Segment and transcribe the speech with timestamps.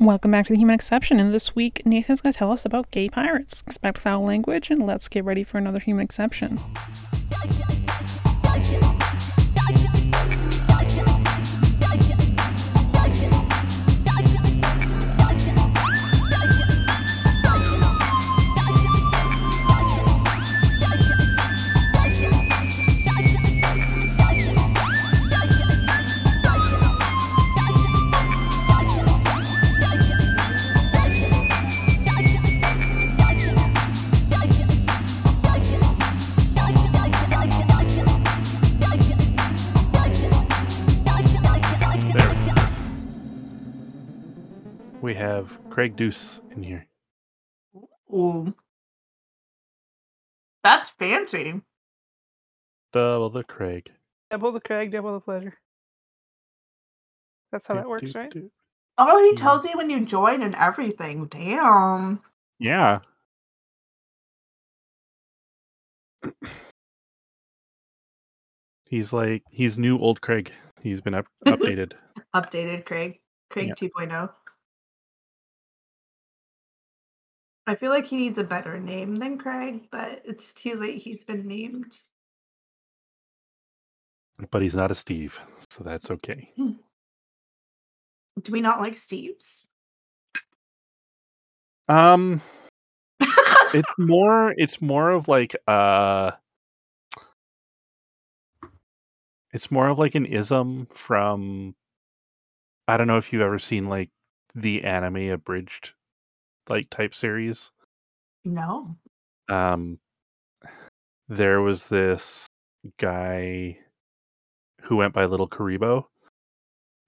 [0.00, 2.90] Welcome back to the Human Exception, and this week Nathan's going to tell us about
[2.90, 3.62] gay pirates.
[3.66, 6.58] Expect foul language, and let's get ready for another Human Exception.
[45.70, 46.86] Craig Deuce in here.
[48.12, 48.54] Ooh.
[50.62, 51.60] That's fancy.
[52.92, 53.90] Double the Craig.
[54.30, 55.56] Double the Craig, double the pleasure.
[57.52, 58.30] That's how that works, do, right?
[58.30, 58.50] do.
[58.98, 59.36] Oh, he Yeah.
[59.36, 61.26] tells you when you join and everything.
[61.26, 62.20] Damn.
[62.58, 63.00] Yeah.
[68.84, 70.52] He's like he's new old Craig.
[70.82, 71.92] He's been up, updated.
[72.34, 73.20] Updated Craig.
[73.50, 73.74] Craig Yeah.
[73.88, 74.30] 2.0.
[77.70, 81.00] I feel like he needs a better name than Craig, but it's too late.
[81.00, 81.98] He's been named.
[84.50, 86.52] but he's not a Steve, so that's okay.
[86.56, 86.74] Do
[88.50, 89.68] we not like Steve's?
[91.88, 92.42] Um
[93.20, 96.32] it's more it's more of like uh
[99.52, 101.76] it's more of like an ism from
[102.88, 104.10] I don't know if you've ever seen like
[104.56, 105.92] the anime abridged
[106.70, 107.70] like type series.
[108.44, 108.96] no.
[109.48, 109.98] Um
[111.28, 112.46] there was this
[112.98, 113.78] guy
[114.82, 116.04] who went by Little Kuriboh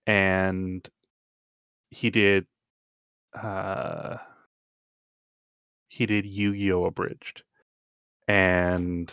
[0.07, 0.89] and
[1.91, 2.47] he did
[3.41, 4.17] uh
[5.89, 7.43] he did Yu-Gi-Oh abridged.
[8.27, 9.13] And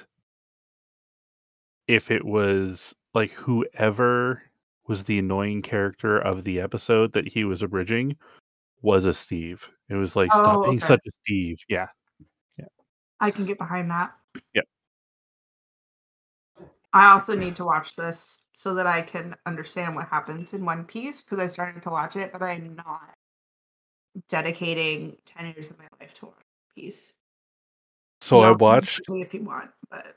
[1.88, 4.44] if it was like whoever
[4.88, 8.16] was the annoying character of the episode that he was abridging
[8.81, 9.68] was a Steve.
[9.89, 10.88] It was like Oh, stop being okay.
[10.88, 11.59] such a Steve.
[11.67, 11.88] Yeah.
[12.57, 12.66] Yeah.
[13.19, 14.11] I can get behind that.
[14.53, 14.61] Yeah.
[16.94, 20.83] I also need to watch this so that I can understand what happens in One
[20.83, 23.13] Piece because I started to watch it, but I'm not
[24.27, 26.35] dedicating 10 years of my life to One
[26.75, 27.13] Piece.
[28.21, 30.16] So I Y'all watched if you want, but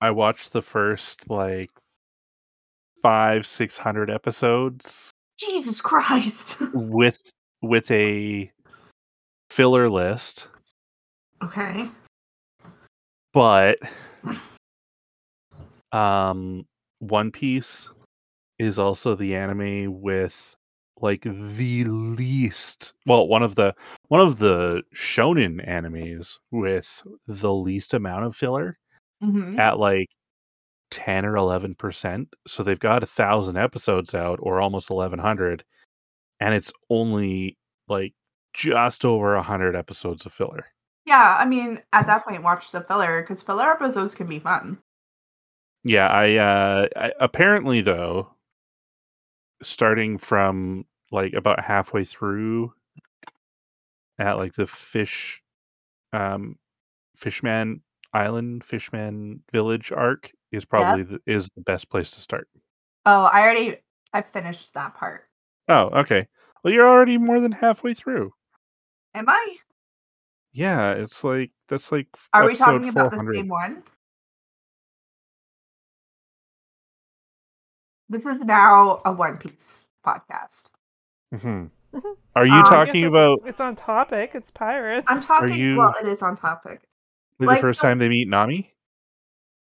[0.00, 1.70] I watched the first like
[3.02, 6.62] five, six hundred episodes Jesus Christ.
[6.74, 7.18] with
[7.60, 8.50] with a
[9.54, 10.48] filler list,
[11.42, 11.88] okay.
[13.32, 13.78] but
[15.92, 16.66] um
[16.98, 17.88] One Piece
[18.58, 20.56] is also the anime with
[21.00, 23.74] like the least well one of the
[24.08, 28.78] one of the shonen animes with the least amount of filler
[29.20, 30.08] hmm at like
[30.90, 32.28] 10 or 11 percent.
[32.46, 35.64] So they've got a thousand episodes out or almost 1100
[36.40, 37.56] and it's only
[37.88, 38.14] like
[38.54, 40.66] just over a hundred episodes of filler.
[41.06, 44.78] Yeah, I mean, at that point, watch the filler because filler episodes can be fun.
[45.84, 48.28] yeah i uh I, apparently though
[49.62, 52.72] starting from like about halfway through
[54.18, 55.42] at like the fish
[56.14, 56.56] um
[57.16, 57.82] fishman
[58.14, 62.48] island fishman village arc is probably the, is the best place to start.
[63.06, 63.76] Oh, I already
[64.12, 65.24] I finished that part.
[65.68, 66.26] oh okay.
[66.62, 68.32] Well you're already more than halfway through
[69.14, 69.56] Am I?
[70.52, 73.82] Yeah, it's like that's like Are we talking about the same one?
[78.08, 80.70] This is now a One Piece podcast.
[81.32, 81.70] Mhm.
[81.92, 82.16] Mhm.
[82.36, 84.32] Are you Um, talking about it's on topic.
[84.34, 85.06] It's pirates.
[85.08, 85.54] I'm talking.
[85.54, 86.82] you- Well, it is on topic.
[87.38, 88.74] the like first time they meet Nami?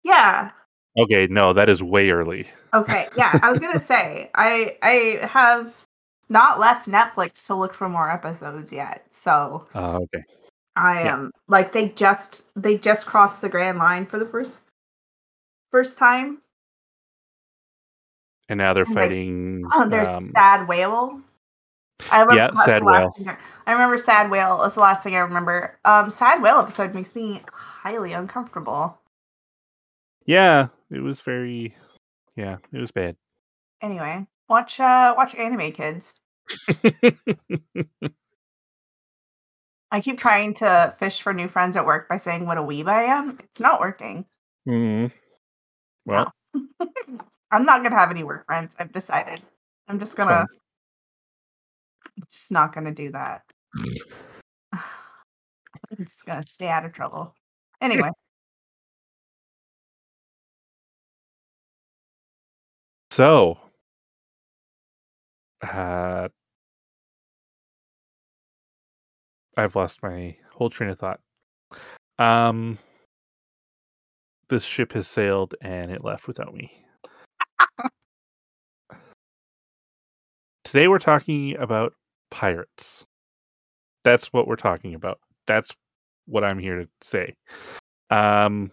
[0.03, 0.51] Yeah.
[0.97, 2.47] Okay, no, that is way early.
[2.73, 3.07] Okay.
[3.17, 3.37] Yeah.
[3.41, 5.85] I was gonna say I I have
[6.29, 9.05] not left Netflix to look for more episodes yet.
[9.09, 10.23] So Uh, okay.
[10.75, 11.13] I Yeah.
[11.13, 14.59] am like they just they just crossed the grand line for the first
[15.71, 16.39] first time.
[18.47, 19.69] And now they're And, like, fighting.
[19.73, 21.19] Oh, there's um, Sad Whale.
[22.11, 23.15] I remember Yeah, Sad Whale.
[23.27, 23.37] I,
[23.67, 24.59] I remember Sad Whale.
[24.59, 25.77] That's the last thing I remember.
[25.85, 28.97] Um, Sad Whale episode makes me highly uncomfortable.
[30.25, 31.75] yeah, it was very.
[32.35, 33.15] Yeah, it was bad.
[33.81, 36.15] Anyway, watch uh watch anime, kids.
[39.91, 42.87] I keep trying to fish for new friends at work by saying what a weeb
[42.87, 43.39] I am.
[43.43, 44.25] It's not working.
[44.67, 45.11] Mhm.
[46.05, 46.31] Well,
[47.51, 48.75] I'm not gonna have any work friends.
[48.79, 49.41] I've decided.
[49.87, 50.45] I'm just gonna
[52.29, 53.43] just not gonna do that.
[54.73, 54.81] I'm
[55.99, 57.33] just gonna stay out of trouble.
[57.81, 58.09] Anyway,
[63.11, 63.57] So,
[65.61, 66.29] uh,
[69.57, 71.19] I've lost my whole train of thought.
[72.17, 72.77] Um,
[74.49, 76.71] this ship has sailed and it left without me.
[80.63, 81.93] Today we're talking about
[82.31, 83.05] pirates.
[84.03, 85.19] That's what we're talking about.
[85.47, 85.71] That's
[86.25, 87.35] what I'm here to say.
[88.09, 88.71] Um,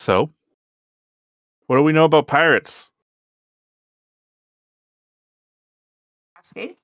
[0.00, 0.30] so,
[1.66, 2.90] what do we know about pirates?
[6.48, 6.76] Asking,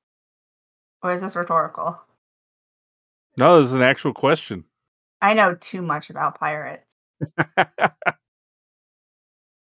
[1.03, 2.01] or is this rhetorical?
[3.37, 4.65] No, this is an actual question.
[5.21, 6.95] I know too much about pirates.
[7.57, 7.91] I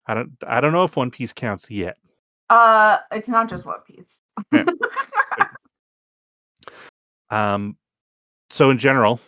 [0.08, 1.98] don't I don't know if One Piece counts yet.
[2.50, 4.20] Uh, it's not just One Piece.
[4.52, 4.66] Yeah.
[7.32, 7.78] Um
[8.50, 9.20] so in general,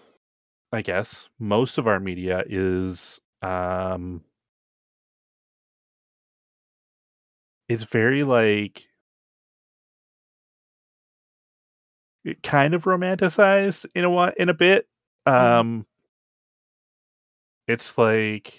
[0.71, 4.23] I guess most of our media is um
[7.69, 8.87] is very like
[12.43, 14.87] kind of romanticized in a in a bit.
[15.25, 15.85] Um
[17.67, 18.53] it's like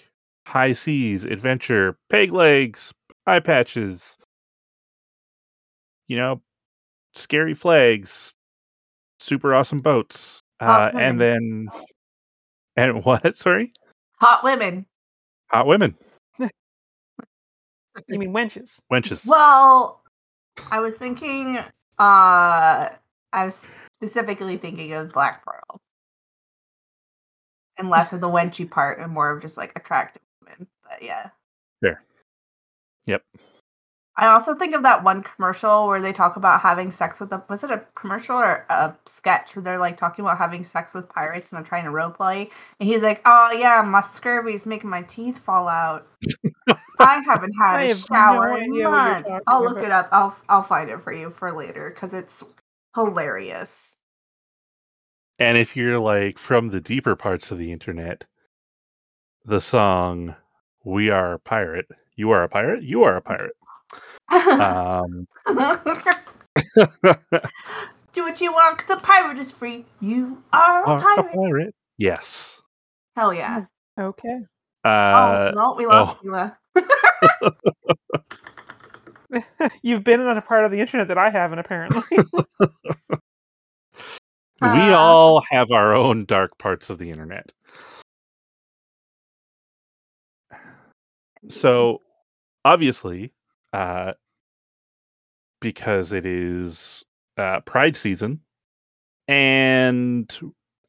[0.46, 2.92] high seas, adventure, peg legs,
[3.26, 4.16] eye patches,
[6.08, 6.40] you know,
[7.14, 8.32] scary flags,
[9.20, 10.40] super awesome boats.
[10.60, 11.68] Uh, and then
[12.76, 13.36] and what?
[13.36, 13.72] Sorry?
[14.20, 14.86] Hot women.
[15.50, 15.94] Hot women,
[16.38, 16.50] You
[18.18, 18.78] mean wenches?
[18.90, 19.26] wenches.
[19.26, 20.02] Well,
[20.70, 21.58] I was thinking.
[21.98, 22.88] Uh,
[23.32, 25.80] I was specifically thinking of Black Pearl,
[27.78, 27.92] and hmm.
[27.92, 30.66] less of the wenchy part, and more of just like attractive women.
[30.82, 31.30] But yeah.
[31.80, 32.02] Fair.
[33.06, 33.22] Yep.
[34.16, 37.42] I also think of that one commercial where they talk about having sex with a
[37.48, 41.08] was it a commercial or a sketch where they're like talking about having sex with
[41.08, 44.90] pirates and they're trying to role play and he's like, Oh yeah, my scurvy's making
[44.90, 46.06] my teeth fall out.
[46.98, 49.32] I haven't had I a shower no in idea what you're months.
[49.46, 49.84] I'll look about.
[49.84, 50.08] it up.
[50.12, 52.44] I'll I'll find it for you for later because it's
[52.94, 53.98] hilarious.
[55.38, 58.24] And if you're like from the deeper parts of the internet,
[59.44, 60.36] the song
[60.84, 63.56] "We Are a Pirate," you are a pirate, you are a pirate.
[64.30, 65.26] Um,
[68.14, 69.86] Do what you want because a pirate is free.
[70.00, 71.34] You are a are a pirate.
[71.34, 71.74] pirate.
[71.98, 72.60] Yes.
[73.16, 73.64] Hell yeah.
[73.98, 74.40] Okay.
[74.84, 76.24] Uh, oh no, we lost oh.
[76.24, 76.58] Mila.
[79.82, 82.02] You've been on a part of the internet that I haven't, apparently.
[82.60, 82.66] we
[84.62, 87.52] Uh, all have our own dark parts of the internet.
[91.48, 92.00] So,
[92.64, 93.32] obviously,
[93.72, 94.12] uh,
[95.60, 97.04] because it is
[97.36, 98.40] uh, Pride season,
[99.28, 100.32] and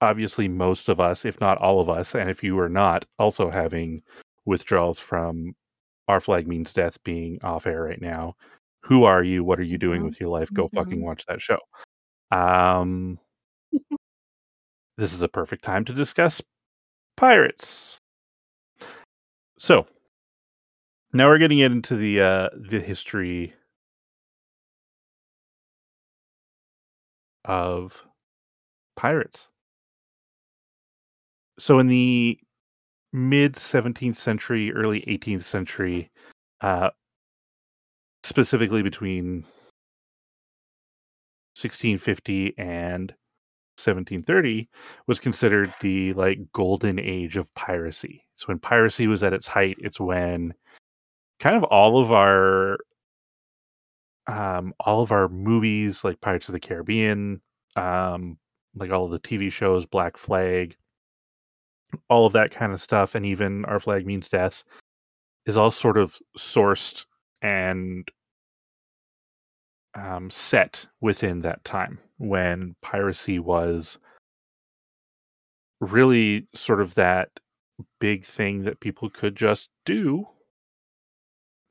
[0.01, 3.50] obviously most of us, if not all of us, and if you are not, also
[3.50, 4.04] having
[4.46, 5.56] withdrawals from
[6.07, 8.35] Our Flag Means Death being off air right now.
[8.83, 9.44] Who are you?
[9.44, 10.05] What are you doing Mhm.
[10.05, 10.53] with your life?
[10.53, 11.03] Go fucking Mhm.
[11.03, 11.59] watch that show.
[12.31, 13.19] Um,
[14.97, 16.41] this is a perfect time to discuss
[17.15, 18.00] pirates.
[19.59, 19.88] So
[21.13, 23.53] now we're getting into the uh, the history
[27.45, 28.03] of
[28.95, 29.50] pirates.
[31.60, 32.39] So in the
[33.13, 36.12] mid 17th century, early 18th century,
[36.62, 36.89] uh,
[38.24, 39.46] specifically between
[41.55, 43.13] 1650 and
[43.77, 44.70] 1730
[45.08, 48.25] was considered the like golden age of piracy.
[48.36, 50.53] So when piracy was at its height, it's when
[51.39, 52.77] kind of all of our
[54.27, 57.41] um all of our movies like Pirates of the Caribbean,
[57.75, 58.38] um
[58.75, 60.75] like all of the TV shows, Black Flag,
[62.09, 64.63] all of that kind of stuff and even Our Flag Means Death
[65.45, 67.05] is all sort of sourced
[67.41, 68.09] and
[69.95, 73.97] um, set within that time when piracy was
[75.81, 77.29] really sort of that
[78.00, 80.25] big thing that people could just do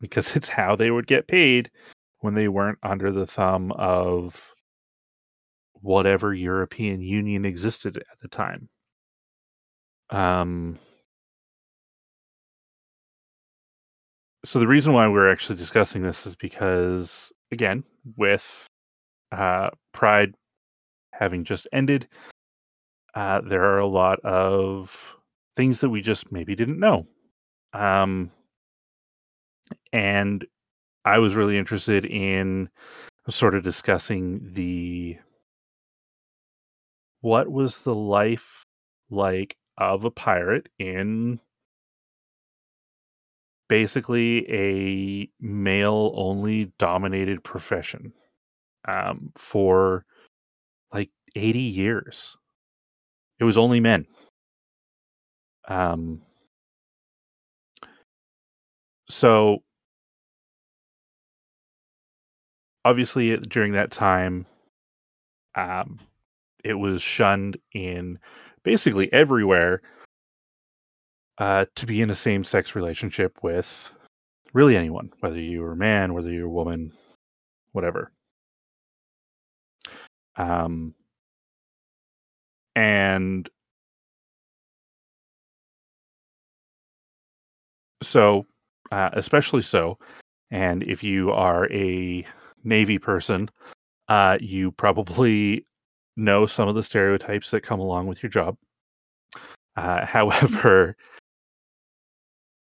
[0.00, 1.70] because it's how they would get paid
[2.20, 4.52] when they weren't under the thumb of
[5.80, 8.68] whatever European Union existed at the time.
[10.12, 10.78] Um,
[14.44, 17.82] so the reason why we're actually discussing this is because, again,
[18.16, 18.66] with
[19.32, 20.34] uh, Pride
[21.12, 22.06] having just ended,
[23.14, 24.94] uh, there are a lot of
[25.56, 27.06] things that we just maybe didn't know.
[27.72, 28.30] Um,
[29.92, 30.44] and
[31.06, 32.68] I was really interested in
[33.30, 35.16] sort of discussing the
[37.20, 38.64] what was the life
[39.10, 39.56] like
[39.90, 41.40] of a pirate in
[43.68, 48.12] basically a male only dominated profession
[48.86, 50.04] um, for
[50.92, 52.36] like 80 years.
[53.38, 54.06] It was only men.
[55.68, 56.20] Um,
[59.08, 59.62] so
[62.84, 64.46] obviously during that time
[65.54, 65.98] um,
[66.64, 68.18] it was shunned in
[68.64, 69.82] basically everywhere
[71.38, 73.90] uh, to be in a same sex relationship with
[74.52, 76.92] really anyone, whether you're a man, whether you're a woman,
[77.72, 78.12] whatever.
[80.36, 80.94] Um,
[82.76, 83.48] and
[88.02, 88.46] so,
[88.90, 89.98] uh, especially so,
[90.50, 92.26] and if you are a
[92.64, 93.50] Navy person,
[94.08, 95.66] uh, you probably
[96.16, 98.56] know some of the stereotypes that come along with your job.
[99.76, 100.96] Uh, however,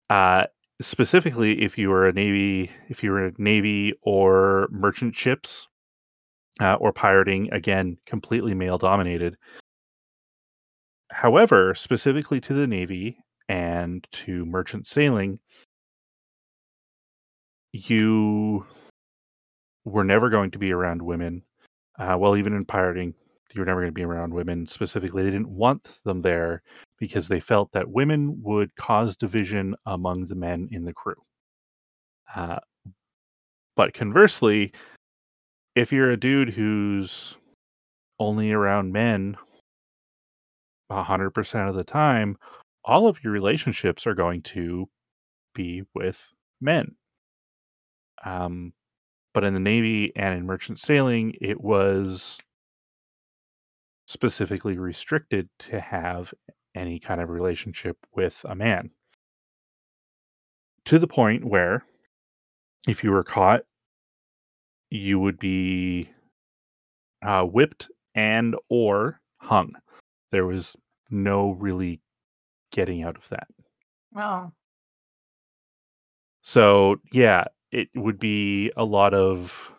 [0.10, 0.44] uh,
[0.82, 5.68] specifically, if you were a navy, if you were a navy or merchant ships
[6.62, 9.38] uh, or pirating, again, completely male dominated.
[11.12, 13.18] However, specifically to the navy
[13.50, 15.40] and to merchant sailing,
[17.72, 18.66] you
[19.86, 21.44] were never going to be around women.
[21.98, 23.14] Uh, well, even in pirating,
[23.58, 25.24] you were never going to be around women specifically.
[25.24, 26.62] They didn't want them there
[27.00, 31.16] because they felt that women would cause division among the men in the crew.
[32.36, 32.60] Uh,
[33.76, 34.72] but conversely,
[35.76, 37.36] if you're a dude who's
[38.20, 39.38] only around men
[40.92, 42.38] 100% of the time,
[42.86, 44.88] all of your relationships are going to
[45.54, 46.22] be with
[46.62, 46.96] men.
[48.26, 48.74] Um,
[49.34, 52.40] but in the Navy and in merchant sailing, it was
[54.08, 56.34] specifically restricted to have
[56.76, 58.90] any kind of relationship with a man.
[60.86, 61.84] To the point where,
[62.88, 63.62] if you were caught,
[64.90, 66.10] you would be
[67.22, 69.74] uh, whipped and or hung.
[70.32, 70.76] There was
[71.10, 72.00] no really
[72.72, 73.48] getting out of that.
[74.16, 74.52] Oh.
[76.42, 79.70] So yeah, it would be a lot of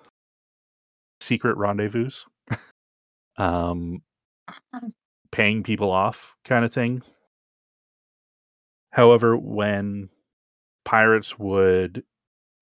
[1.21, 2.11] secret rendezvous,
[3.39, 4.03] um,
[5.31, 7.03] paying people off kind of thing.
[8.91, 10.09] However, when
[10.85, 12.03] pirates would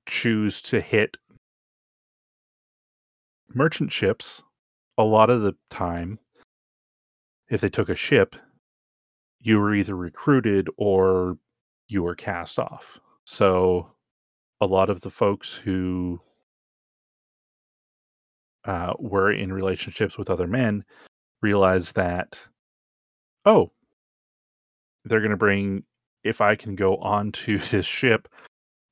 [0.08, 1.16] choose to hit
[3.54, 4.42] merchant ships,
[4.98, 6.18] a lot of the time,
[7.48, 8.34] if they took a ship,
[9.40, 11.38] you were either recruited or
[11.88, 12.98] you were cast off.
[13.24, 13.90] So
[14.60, 16.20] a lot of the folks who
[18.64, 20.84] uh, were in relationships with other men
[21.46, 22.40] realized that,
[23.44, 23.70] oh,
[25.04, 25.84] they're going to bring,
[26.24, 28.28] if I can go onto this ship,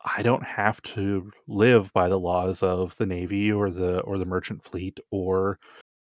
[0.04, 4.26] I don't have to live by the laws of the navy or the or the
[4.26, 5.58] merchant fleet or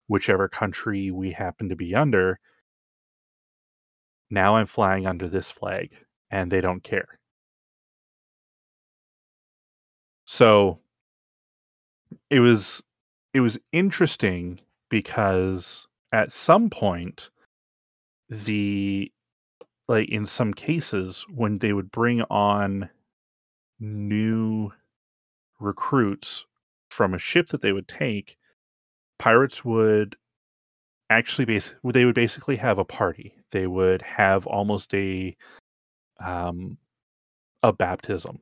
[0.09, 2.38] whichever country we happen to be under.
[4.30, 5.90] Now I'm flying under this flag
[6.30, 7.18] and they don't care.
[10.25, 10.78] So
[12.30, 12.82] it was
[13.35, 17.30] it was interesting because at some point
[18.28, 19.10] the
[19.88, 22.88] like in some cases when they would bring on
[23.80, 24.70] new
[25.58, 26.44] recruits
[26.90, 28.36] from a ship that they would take
[29.18, 30.16] pirates would
[31.10, 33.34] actually base they would basically have a party.
[33.52, 35.36] They would have almost a
[36.24, 36.78] um
[37.62, 38.40] a baptism.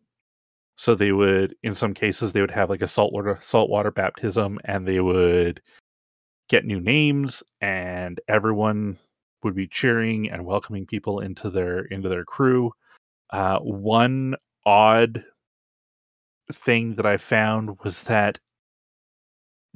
[0.77, 4.87] So they would in some cases they would have like a saltwater saltwater baptism and
[4.87, 5.61] they would
[6.49, 8.99] get new names and everyone
[9.43, 12.73] would be cheering and welcoming people into their into their crew.
[13.31, 14.35] Uh, one
[14.67, 15.25] odd
[16.53, 18.39] thing that i found was that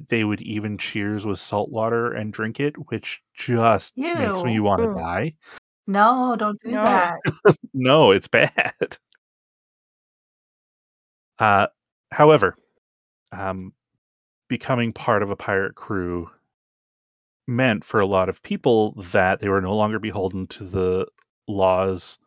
[0.09, 4.81] they would even cheers with salt water and drink it which just makes me want
[4.81, 5.33] to die.
[5.85, 6.83] No, don't do No.
[6.83, 7.19] that.
[7.73, 8.97] no it's bad.
[11.37, 11.67] Uh,
[12.11, 12.55] however
[13.31, 13.73] um,
[14.47, 16.29] becoming part of a pirate crew
[17.47, 21.05] meant for a lot of people that they were no longer beholden to the
[21.47, 22.17] laws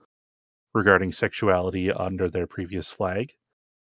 [0.74, 3.32] regarding sexuality under their previous flag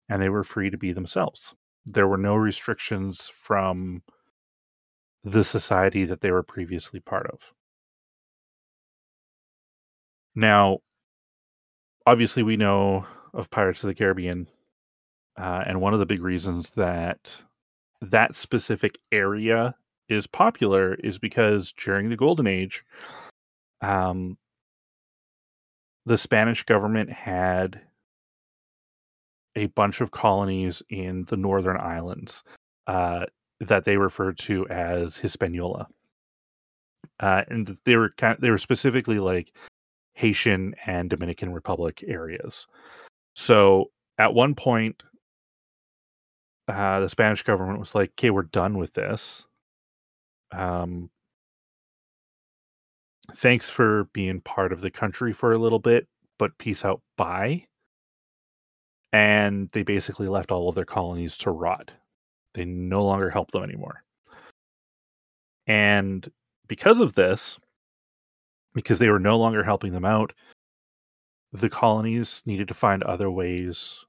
[0.10, 1.54] and they were free to be themselves.
[1.86, 4.02] There were no restrictions from
[5.24, 7.52] the society that they were previously part of.
[10.36, 10.80] Now,
[12.06, 14.48] obviously, we know of Pirates of the Caribbean,
[15.38, 17.38] uh, and one of the big reasons that
[18.02, 19.76] that specific area
[20.10, 22.84] is popular is because during the Golden Age,
[23.82, 24.38] um,
[26.06, 27.82] the Spanish government had
[29.56, 32.44] a bunch of colonies in the northern islands
[32.88, 33.26] uh,
[33.60, 35.88] that they referred to as Hispaniola,
[37.22, 39.54] uh, and they were kind of, they were specifically like
[40.14, 42.68] Haitian and Dominican Republic areas.
[43.36, 45.02] So at one point,
[46.68, 49.46] uh, the Spanish government was like, "Okay, we're done with this.
[50.52, 51.10] Um,
[53.36, 57.66] thanks for being part of the country for a little bit, but peace out, bye."
[59.14, 61.92] And they basically left all of their colonies to rot.
[62.54, 64.04] They no longer help them anymore.
[65.68, 66.30] And
[66.68, 67.58] because of this,
[68.74, 70.34] because they were no longer helping them out,
[71.54, 74.06] the colonies needed to find other ways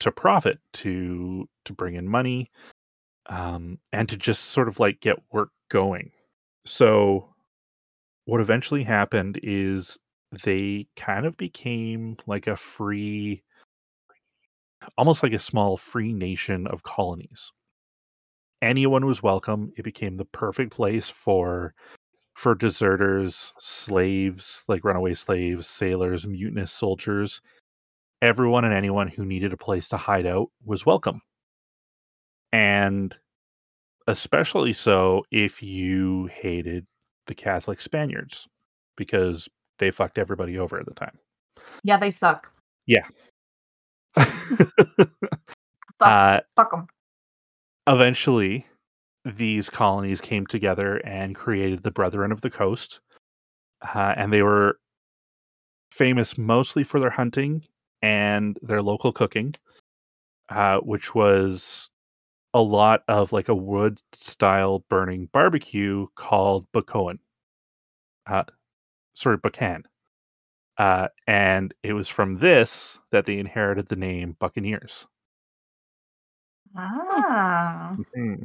[0.00, 2.50] to profit, to to bring in money,
[3.26, 6.10] um, and to just sort of like get work going.
[6.66, 7.28] So,
[8.26, 9.98] what eventually happened is
[10.44, 13.42] they kind of became like a free,
[14.96, 17.52] almost like a small free nation of colonies.
[18.62, 19.72] Anyone was welcome.
[19.76, 21.74] It became the perfect place for
[22.34, 27.40] for deserters, slaves, like runaway slaves, sailors, mutinous soldiers.
[28.22, 31.20] Everyone and anyone who needed a place to hide out was welcome.
[32.54, 33.12] And
[34.06, 36.86] especially so if you hated
[37.26, 38.46] the Catholic Spaniards
[38.96, 39.48] because
[39.80, 41.18] they fucked everybody over at the time.
[41.82, 42.52] Yeah, they suck.
[46.00, 46.86] uh, Fuck them.
[47.88, 48.64] eventually,
[49.24, 53.00] these colonies came together and created the Brethren of the Coast.
[53.82, 54.78] Uh, and they were
[55.90, 57.64] famous mostly for their hunting
[58.00, 59.56] and their local cooking,
[60.50, 61.90] uh, which was
[62.54, 67.18] a lot of like a wood style burning barbecue called Bacoan.
[68.26, 68.44] Uh,
[69.14, 69.84] sorry, Bacan.
[70.78, 75.06] Uh, and it was from this that they inherited the name Buccaneers.
[76.76, 77.96] Ah.
[77.96, 78.44] Mhm.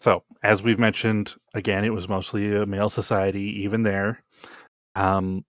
[0.00, 4.22] So, as we've mentioned, again, it was mostly a male society, even there.
[4.96, 5.44] Um,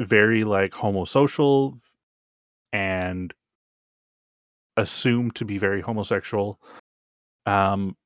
[0.00, 1.78] very like homosocial
[2.72, 3.32] and
[4.76, 6.60] assumed to be very homosexual.
[7.46, 7.96] Um,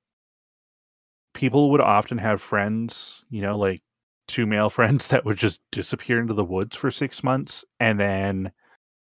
[1.35, 3.83] people would often have friends, you know, like
[4.29, 8.53] two male friends that would just disappear into the woods for six months and then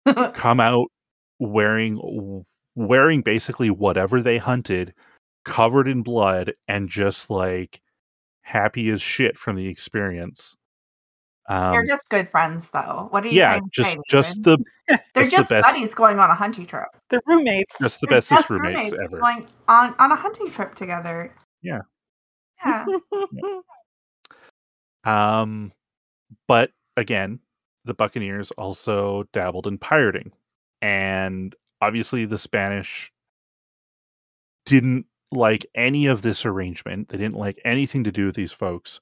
[0.35, 0.89] come out
[1.39, 2.45] wearing
[2.75, 4.95] wearing basically whatever they hunted
[5.45, 7.81] covered in blood and just like
[8.43, 10.57] happy as shit from the experience
[11.51, 13.09] um They're just good friends, though.
[13.11, 13.99] What are you yeah trying to just say?
[14.09, 14.59] just the
[15.15, 16.89] They're just the best- buddies going on a hunting trip.
[17.11, 17.77] They're roommates.
[17.81, 21.35] just the They're bestest best roommates, ever going on on a hunting trip together.
[21.63, 21.81] Yeah.
[22.65, 22.85] Yeah.
[25.05, 25.73] um
[26.47, 27.39] but again
[27.87, 30.31] the buccaneers also dabbled in pirating
[30.83, 33.11] and obviously the spanish
[34.67, 39.01] didn't like any of this arrangement they didn't like anything to do with these folks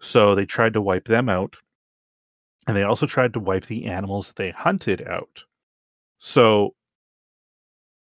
[0.00, 1.56] so they tried to wipe them out
[2.66, 5.44] and they also tried to wipe the animals that they hunted out
[6.18, 6.74] so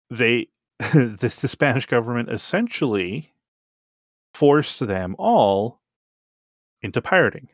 [0.09, 0.47] they
[0.79, 3.33] the, the spanish government essentially
[4.33, 5.81] forced them all
[6.81, 7.47] into pirating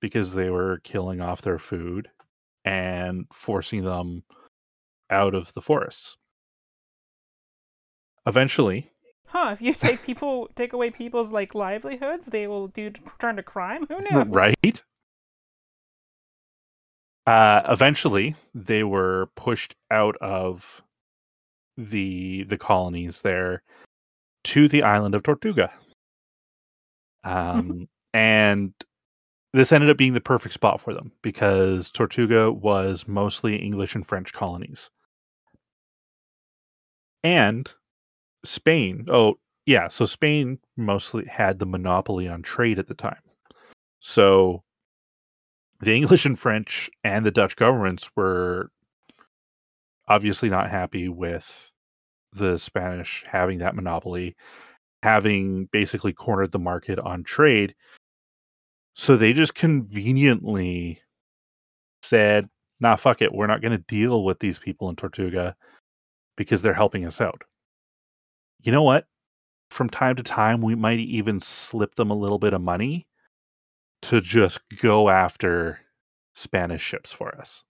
[0.00, 2.10] because they were killing off their food
[2.64, 4.22] and forcing them
[5.10, 6.16] out of the forests.
[8.26, 8.90] Eventually,
[9.26, 13.42] Huh, if you take people take away people's like livelihoods, they will do turn to
[13.42, 13.86] crime?
[13.86, 14.22] Who knew?
[14.30, 14.82] right?
[17.26, 20.82] Uh, eventually, they were pushed out of
[21.76, 23.62] the the colonies there
[24.44, 25.72] to the island of Tortuga.
[27.24, 28.74] Um, and
[29.54, 34.04] this ended up being the perfect spot for them because Tortuga was mostly English and
[34.04, 34.90] French colonies.
[37.22, 37.70] And
[38.44, 43.22] Spain, oh, yeah, so Spain mostly had the monopoly on trade at the time.
[44.00, 44.63] So
[45.80, 48.70] the English and French and the Dutch governments were
[50.08, 51.70] obviously not happy with
[52.32, 54.36] the Spanish having that monopoly,
[55.02, 57.74] having basically cornered the market on trade.
[58.94, 61.00] So they just conveniently
[62.02, 62.48] said,
[62.80, 63.32] nah, fuck it.
[63.32, 65.56] We're not going to deal with these people in Tortuga
[66.36, 67.42] because they're helping us out.
[68.62, 69.06] You know what?
[69.70, 73.06] From time to time, we might even slip them a little bit of money
[74.04, 75.80] to just go after
[76.34, 77.62] Spanish ships for us.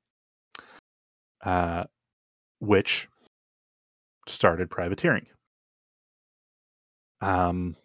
[1.45, 1.85] Uh,
[2.61, 3.09] which
[4.27, 5.27] started privateering.
[7.21, 7.77] Um,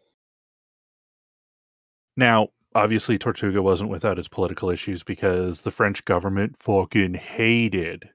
[2.16, 8.10] now, obviously, Tortuga wasn't without its political issues because the French government fucking hated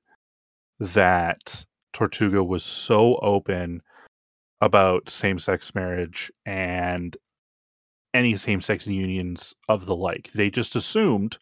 [0.80, 3.82] that Tortuga was so open
[4.60, 7.16] about same sex marriage and
[8.14, 10.30] any same sex unions of the like.
[10.34, 11.36] They just assumed,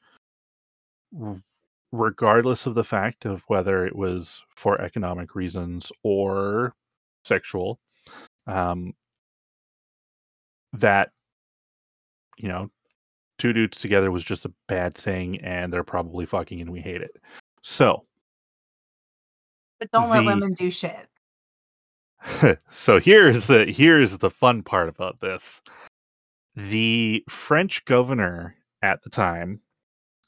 [1.93, 6.75] regardless of the fact of whether it was for economic reasons or
[7.25, 7.79] sexual,
[8.47, 8.95] um,
[10.73, 11.11] that,
[12.39, 12.71] you know,
[13.39, 17.03] two dudes together was just a bad thing and they're probably fucking and we hate
[17.03, 17.17] it.
[17.61, 18.05] So,
[19.79, 21.09] But don't let women do shit.
[22.73, 25.61] so here's the here's the fun part about this.
[26.57, 29.61] The French governor at the time,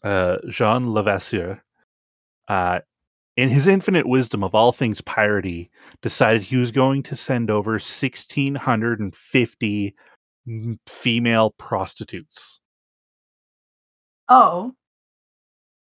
[0.03, 1.63] uh, Jean Levasseur,
[2.49, 2.81] uh,
[3.37, 5.71] in his infinite wisdom of all things piratey,
[6.03, 9.95] decided he was going to send over 1,650
[10.87, 12.61] female prostitutes
[14.29, 14.75] Oh.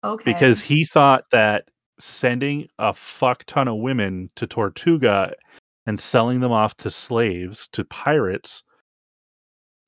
[0.04, 0.34] Okay.
[0.34, 1.66] because he thought that
[2.00, 5.34] sending a fuck ton of women to Tortuga
[5.86, 8.64] and selling them off to slaves to pirates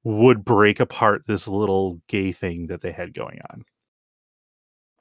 [0.05, 3.65] would break apart this little gay thing that they had going on.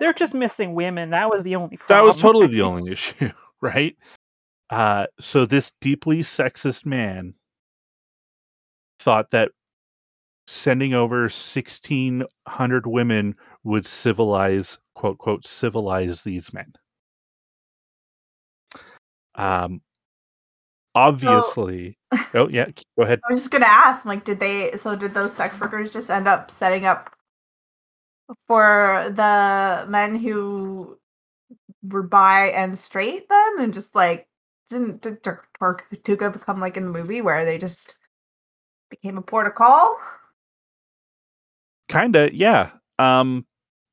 [0.00, 1.10] They're just missing women.
[1.10, 3.94] That was the only That was totally the only issue, right?
[4.70, 7.34] Uh, so this deeply sexist man
[8.98, 9.50] thought that
[10.46, 16.70] sending over 1600 women would civilize quote quote civilize these men
[19.36, 19.80] um
[20.94, 21.98] obviously
[22.34, 24.72] oh yeah go ahead I was just gonna ask, like, did they?
[24.76, 27.14] So did those sex workers just end up setting up
[28.46, 30.98] for the men who
[31.82, 34.28] were bi and straight then, and just like
[34.68, 37.96] didn't did Tor- Tortuga become like in the movie where they just
[38.90, 39.98] became a port of call?
[41.88, 43.44] kinda yeah um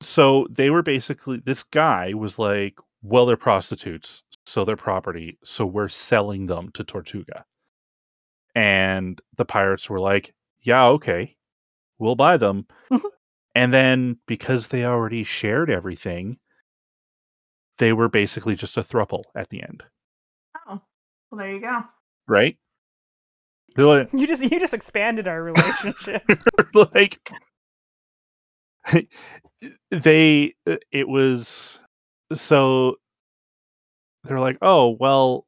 [0.01, 5.65] so they were basically this guy was like well they're prostitutes so they're property so
[5.65, 7.45] we're selling them to tortuga
[8.56, 11.36] and the pirates were like yeah okay
[11.99, 13.01] we'll buy them Mhm.
[13.56, 16.38] and then because they already shared everything
[17.77, 19.84] they were basically just a thruple at the end
[20.67, 20.82] Oh,
[21.32, 21.84] well, there you go.
[22.27, 22.58] right
[23.77, 26.43] like, You just you just expanded our relationships.
[26.73, 27.19] like
[29.91, 31.80] they uh, it was
[32.34, 32.95] so
[34.23, 35.45] they're like oh well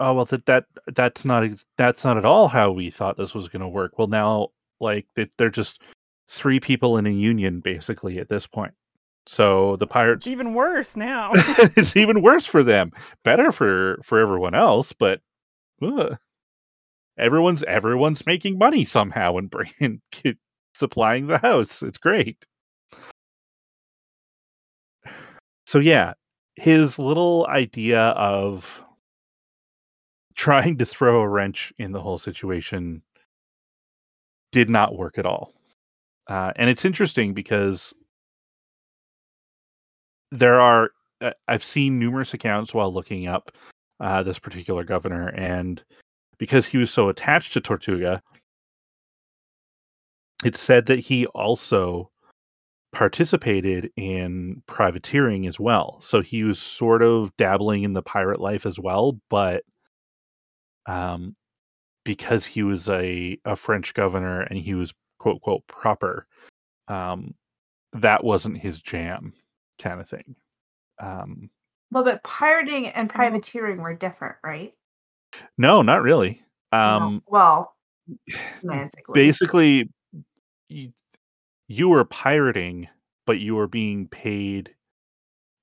[0.00, 3.48] oh well that that that's not that's not at all how we thought this was
[3.48, 3.98] going to work.
[3.98, 4.48] Well now
[4.80, 5.80] like they, they're just
[6.28, 8.74] three people in a union basically at this point.
[9.26, 11.32] So the pirates it's even worse now.
[11.34, 12.92] it's even worse for them.
[13.24, 15.20] Better for for everyone else but
[15.82, 16.16] ugh.
[17.18, 20.00] everyone's everyone's making money somehow and bringing
[20.74, 21.82] supplying the house.
[21.82, 22.44] It's great.
[25.66, 26.14] So yeah
[26.56, 28.84] his little idea of
[30.34, 33.02] trying to throw a wrench in the whole situation
[34.52, 35.54] did not work at all.
[36.28, 37.94] Uh, and it's interesting because
[40.32, 40.90] there are
[41.20, 43.52] uh, I've seen numerous accounts while looking up
[44.00, 45.82] uh, this particular governor, and
[46.38, 48.22] because he was so attached to Tortuga,
[50.44, 52.10] it's said that he also
[52.96, 55.98] participated in privateering as well.
[56.00, 59.64] So he was sort of dabbling in the pirate life as well, but
[60.86, 61.36] um,
[62.06, 66.26] because he was a, a French governor and he was quote quote proper,
[66.88, 67.34] um,
[67.92, 69.34] that wasn't his jam,
[69.78, 70.34] kind of thing.
[70.98, 71.50] Um,
[71.90, 74.72] Well, but pirating and privateering were different, right?
[75.58, 76.40] no, not really.
[76.72, 76.78] No.
[76.78, 77.76] Um, well,
[78.64, 79.12] semantically.
[79.12, 79.90] basically,
[81.68, 82.88] you, were pirating,
[83.26, 84.70] but you were being paid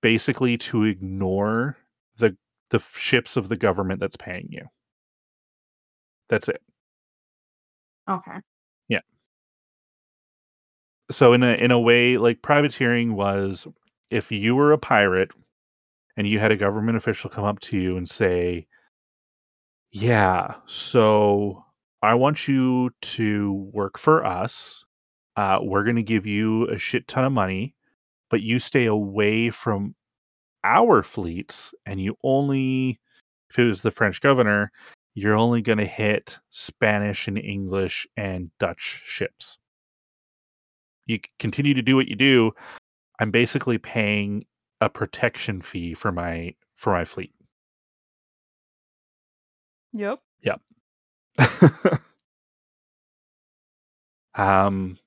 [0.02, 1.78] basically to ignore
[2.18, 2.36] the
[2.72, 4.66] the ships of the government that's paying you.
[6.30, 6.62] That's it.
[8.10, 8.38] Okay.
[8.90, 9.00] Yeah.
[11.12, 13.68] So in a in a way like privateering was
[14.10, 15.32] if you were a pirate
[16.18, 18.68] and you had a government official come up to you and say
[19.92, 21.64] yeah so
[22.02, 24.86] i want you to work for us
[25.36, 27.76] uh, we're going to give you a shit ton of money
[28.30, 29.96] but you stay away from
[30.64, 33.00] our fleets and you only
[33.50, 34.72] if it was the french governor
[35.16, 39.58] you're only going to hit spanish and english and dutch ships
[41.06, 42.52] you continue to do what you do
[43.20, 44.46] i'm basically paying
[44.82, 47.34] a protection fee for my for my fleet
[49.94, 50.20] Yep.
[50.42, 50.62] Yep.
[54.36, 54.98] um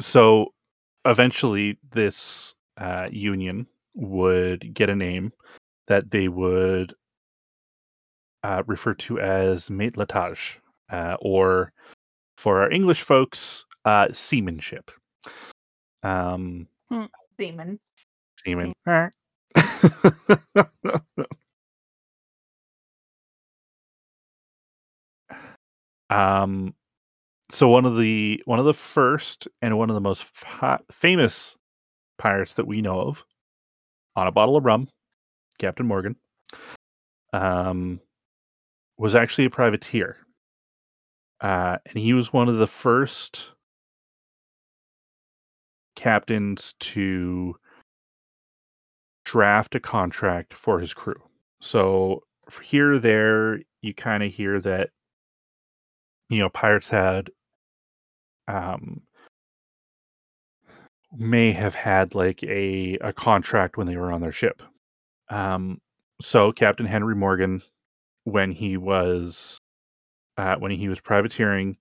[0.00, 0.52] so
[1.04, 5.32] eventually this uh, union would get a name
[5.88, 6.94] that they would
[8.44, 10.56] uh, refer to as matelotage,
[10.90, 11.72] uh, or
[12.36, 14.90] for our English folks, uh, seamanship.
[16.02, 16.68] Um,
[17.36, 17.80] Demon.
[18.44, 18.72] seaman.
[26.10, 26.74] um,
[27.50, 31.56] so one of the one of the first and one of the most fa- famous
[32.18, 33.24] pirates that we know of
[34.16, 34.88] on a bottle of rum,
[35.58, 36.16] Captain Morgan,
[37.32, 38.00] um,
[38.98, 40.16] was actually a privateer.
[41.40, 43.46] Uh, and he was one of the first
[45.94, 47.54] captains to
[49.24, 51.20] draft a contract for his crew.
[51.60, 52.24] So
[52.62, 54.90] here there, you kind of hear that,
[56.28, 57.30] you know, pirates had
[58.48, 59.00] um,
[61.16, 64.62] may have had like a a contract when they were on their ship.
[65.30, 65.80] Um,
[66.20, 67.62] so Captain Henry Morgan,
[68.24, 69.58] when he was
[70.36, 71.76] uh, when he was privateering,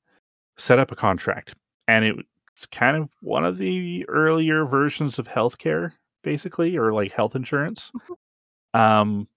[0.58, 1.56] set up a contract,
[1.88, 7.36] and it's kind of one of the earlier versions of healthcare, basically, or like health
[7.36, 7.92] insurance.
[8.74, 9.28] um,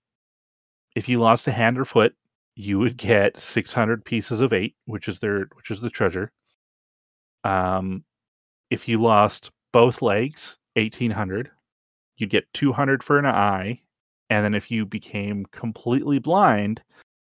[0.97, 2.15] if you lost a hand or foot,
[2.57, 6.33] you would get 600 pieces of eight, which is their which is the treasure.
[7.45, 8.05] Um,
[8.71, 11.51] if you lost both legs, 1800,
[12.17, 13.81] you'd get 200 for an eye,
[14.31, 16.83] and then if you became completely blind,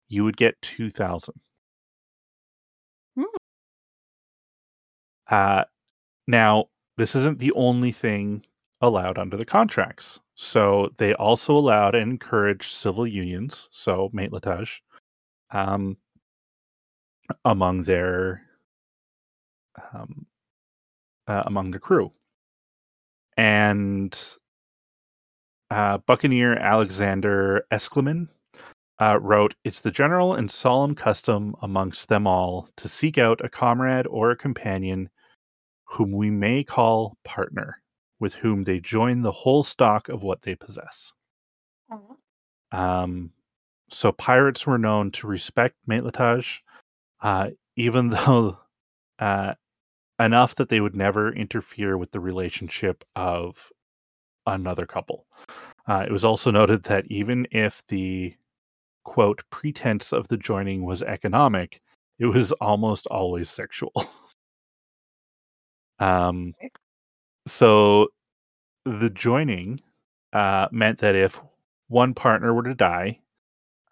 [0.08, 1.34] you would get 2000.
[3.16, 3.24] Hmm.
[5.28, 5.64] Uh,
[6.26, 6.66] now,
[6.96, 8.44] this isn't the only thing
[8.80, 10.20] allowed under the contracts.
[10.34, 14.80] So they also allowed and encouraged civil unions, so matelotage,
[15.50, 15.96] um,
[17.44, 18.42] among their
[19.94, 20.26] um,
[21.26, 22.12] uh, among the crew.
[23.36, 24.18] And
[25.70, 28.28] uh, Buccaneer Alexander Esclaman
[29.00, 33.48] uh, wrote, It's the general and solemn custom amongst them all to seek out a
[33.48, 35.10] comrade or a companion
[35.84, 37.80] whom we may call partner,
[38.18, 41.12] with whom they join the whole stock of what they possess.
[42.72, 43.30] Um,
[43.90, 46.58] so pirates were known to respect matelotage,
[47.20, 48.58] uh, even though
[49.18, 49.54] uh,
[50.18, 53.70] enough that they would never interfere with the relationship of
[54.46, 55.26] another couple.
[55.88, 58.34] Uh, it was also noted that even if the
[59.04, 61.80] quote pretense of the joining was economic,
[62.18, 63.92] it was almost always sexual.
[65.98, 66.54] um,
[67.46, 68.08] so
[68.84, 69.80] the joining
[70.32, 71.40] uh, meant that if
[71.88, 73.20] one partner were to die,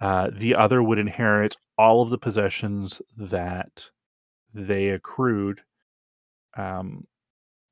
[0.00, 3.88] uh, the other would inherit all of the possessions that
[4.52, 5.60] they accrued
[6.56, 7.06] um,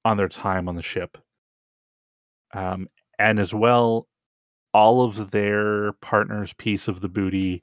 [0.05, 1.17] on their time on the ship.
[2.55, 4.07] Um, and as well,
[4.75, 7.63] all of their partner's piece of the booty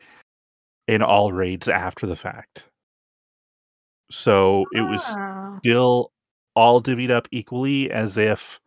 [0.88, 2.64] in all raids after the fact.
[4.12, 5.58] So it was Ah.
[5.60, 6.12] still
[6.56, 8.60] all divvied up equally as if,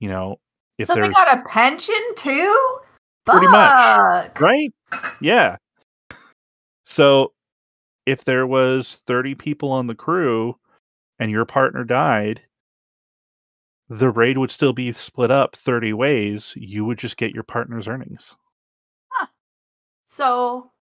[0.00, 0.38] you know,
[0.78, 2.78] if so they got a pension too?
[3.26, 4.40] Pretty much.
[4.40, 4.72] Right?
[5.20, 5.56] Yeah.
[6.86, 7.32] So
[8.06, 10.56] if there was 30 people on the crew
[11.22, 12.42] and your partner died,
[13.88, 16.52] the raid would still be split up 30 ways.
[16.56, 18.34] You would just get your partner's earnings.
[20.04, 20.72] So,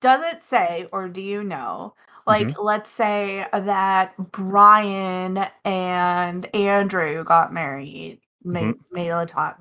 [0.00, 1.94] does it say, or do you know,
[2.26, 2.62] like, Mm-hmm.
[2.62, 9.58] let's say that Brian and Andrew got married, made made a top,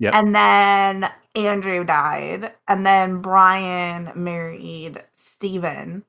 [0.00, 0.14] Yep.
[0.14, 6.04] and then Andrew died, and then Brian married Steven,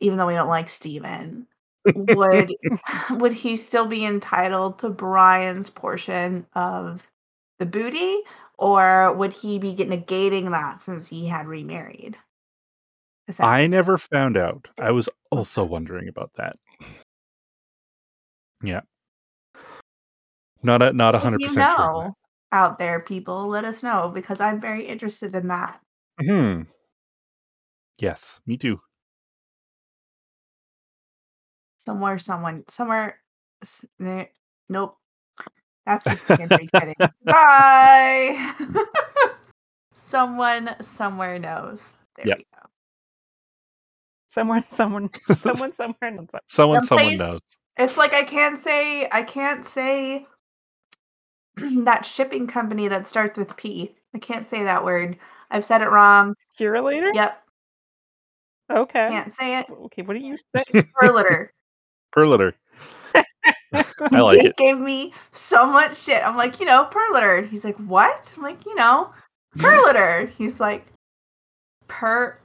[0.00, 1.46] even though we don't like Steven.
[1.94, 2.52] would
[3.10, 7.02] would he still be entitled to Brian's portion of
[7.58, 8.18] the booty,
[8.58, 12.18] or would he be negating that since he had remarried?
[13.38, 14.66] I never found out.
[14.78, 16.56] I was also wondering about that.
[18.62, 18.80] Yeah.
[20.62, 22.14] Not a not a hundred you percent know
[22.52, 25.80] out there, people, let us know because I'm very interested in that.
[26.20, 26.62] Hmm.
[27.98, 28.80] Yes, me too.
[31.80, 33.20] Somewhere, someone, somewhere.
[33.62, 34.26] s- n-
[34.68, 34.98] Nope.
[35.86, 36.94] That's just Andrew kidding.
[37.24, 38.54] Bye.
[39.94, 41.94] someone somewhere knows.
[42.16, 42.38] There Yep.
[42.38, 42.68] we go.
[44.30, 46.10] Someone, someone, someone, somewhere.
[46.10, 46.42] knows that.
[46.48, 47.40] Someone Some someone place- knows.
[47.78, 50.26] It's like I can't say I can't say
[51.56, 53.96] that shipping company that starts with P.
[54.14, 55.16] I can't say that word.
[55.50, 56.34] I've said it wrong.
[56.60, 57.10] Purolator?
[57.14, 57.42] Yep,
[58.70, 59.08] Okay.
[59.08, 59.66] can't say it.
[59.70, 60.84] Okay, what do you say?
[62.16, 62.52] Perliter.
[63.14, 63.24] Perliter.
[64.12, 64.56] I like Jake it.
[64.56, 66.22] gave me so much shit.
[66.26, 67.38] I'm like, you know, Perliter.
[67.38, 68.32] And he's like, what?
[68.36, 69.12] I'm like, you know,
[69.58, 70.28] Perliter.
[70.30, 70.86] He's like,
[71.88, 72.36] per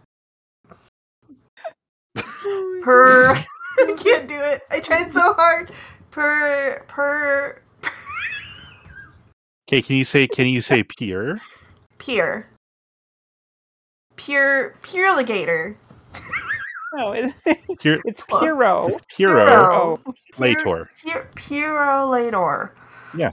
[2.82, 3.36] per.
[3.78, 4.62] I can't do it.
[4.72, 5.72] I tried so hard.
[6.12, 7.62] Per per
[9.68, 11.42] Okay, can you say can you say pure?
[11.98, 12.48] pure
[14.16, 15.76] pure pure ligator.
[16.94, 17.34] No, it,
[17.80, 18.98] Pure it's Well, Puro.
[19.16, 20.88] Puro Oh, Lator.
[21.04, 22.72] Pure Purolator.
[23.18, 23.32] Yeah.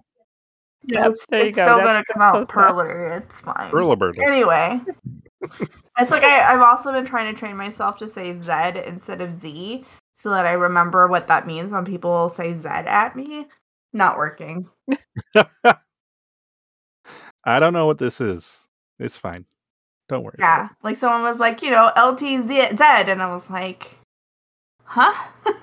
[0.85, 1.65] yes, it's, there you it's go.
[1.65, 2.65] still gonna come out close.
[2.73, 3.19] Perler.
[3.19, 3.71] It's fine.
[3.71, 4.19] Perlibert.
[4.19, 4.81] Anyway,
[5.99, 8.51] it's like I, I've also been trying to train myself to say Z
[8.87, 9.85] instead of Z
[10.15, 13.47] so that I remember what that means when people say Z at me.
[13.93, 14.69] Not working.
[17.45, 18.61] I don't know what this is.
[18.99, 19.45] It's fine.
[20.13, 20.37] Don't worry.
[20.39, 20.69] Yeah.
[20.83, 23.97] Like someone was like, you know, LTZ, Z, and I was like,
[24.85, 25.15] huh?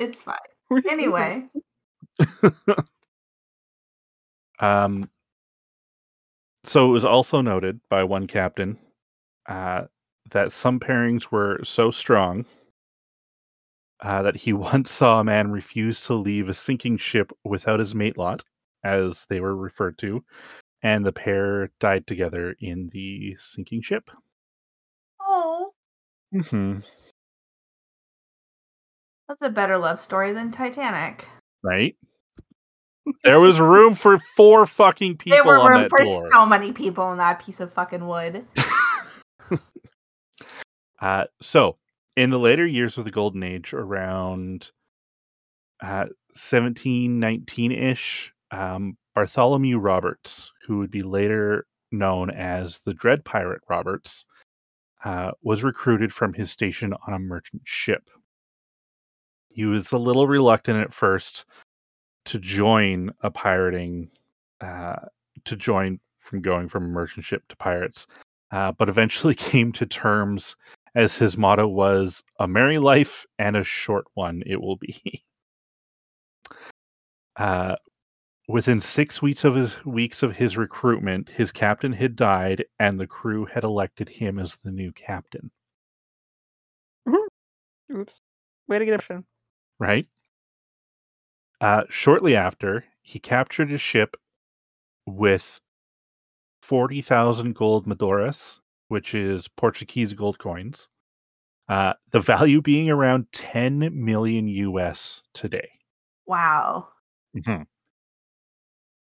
[0.00, 0.34] It's fine.
[0.90, 1.44] Anyway,
[4.58, 5.08] Um,
[6.64, 8.76] so it was also noted by one captain
[9.48, 9.82] uh,
[10.32, 12.44] that some pairings were so strong
[14.00, 17.94] uh, that he once saw a man refuse to leave a sinking ship without his
[17.94, 18.40] matelot,
[18.82, 20.24] as they were referred to,
[20.84, 24.10] and the pair died together in the sinking ship.
[25.20, 25.72] oh,
[26.32, 26.78] hmm
[29.26, 31.26] that's a better love story than Titanic.
[31.62, 31.96] Right?
[33.22, 36.30] there was room for four fucking people there were room for door.
[36.30, 38.46] so many people in that piece of fucking wood.
[41.00, 41.76] Uh, so,
[42.16, 44.70] in the later years of the Golden Age, around
[45.82, 53.62] uh, 1719 ish, um, Bartholomew Roberts, who would be later known as the Dread Pirate
[53.68, 54.24] Roberts,
[55.04, 58.08] uh, was recruited from his station on a merchant ship.
[59.48, 61.44] He was a little reluctant at first
[62.24, 64.10] to join a pirating,
[64.60, 64.96] uh,
[65.44, 68.06] to join from going from a merchant ship to pirates,
[68.50, 70.56] uh, but eventually came to terms
[70.94, 75.24] as his motto was a merry life and a short one it will be.
[77.36, 77.74] Uh,
[78.48, 83.06] within six weeks of his weeks of his recruitment, his captain had died, and the
[83.06, 85.50] crew had elected him as the new captain.
[87.90, 88.20] Oops.
[88.68, 89.24] Way to get option.
[89.78, 90.06] Right.
[91.60, 94.16] Uh, shortly after, he captured a ship
[95.06, 95.60] with
[96.62, 100.88] forty thousand gold maduras, which is Portuguese gold coins.
[101.68, 105.70] Uh, the value being around ten million US today.
[106.26, 106.88] Wow.
[107.36, 107.66] Mhm.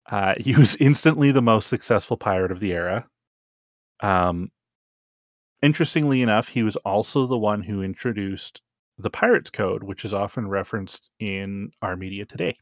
[0.10, 3.06] Uh, he was instantly the most successful pirate of the era.
[4.02, 4.52] Um,
[5.62, 8.62] interestingly enough, he was also the one who introduced
[8.98, 12.56] the Pirates Code, which is often referenced in our media today.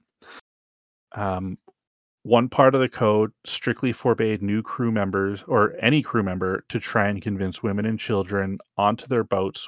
[1.14, 1.58] Um,
[2.24, 6.80] one part of the code strictly forbade new crew members or any crew member to
[6.80, 9.68] try and convince women and children onto their boats,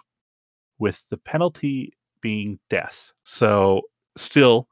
[0.78, 3.12] with the penalty being death.
[3.24, 3.82] So,
[4.18, 4.68] still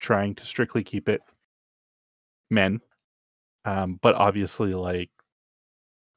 [0.00, 1.20] trying to strictly keep it
[2.52, 2.80] men,
[3.64, 5.10] um, but obviously, like,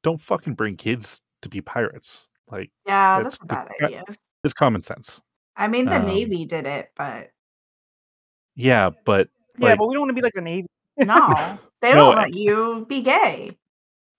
[0.02, 2.28] don't fucking bring kids to be pirates.
[2.48, 4.04] Like, Yeah, It's- that's a bad it's- idea.
[4.44, 5.20] it's common sense.
[5.56, 7.30] I mean, the um, Navy did it, but
[8.54, 10.68] Yeah, but Yeah, Like- but we don't want to be like the Navy.
[10.98, 13.56] no, they don't I- let you be gay.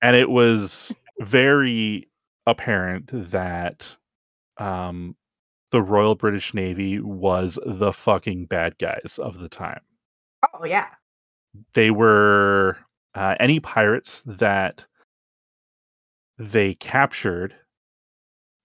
[0.01, 2.09] and it was very
[2.45, 3.97] apparent that
[4.57, 5.15] um
[5.71, 9.81] the Royal British Navy was the fucking bad guys of the time.
[10.53, 10.87] Oh yeah.
[11.73, 12.77] They were
[13.15, 14.85] uh, any pirates that
[16.37, 17.55] they captured,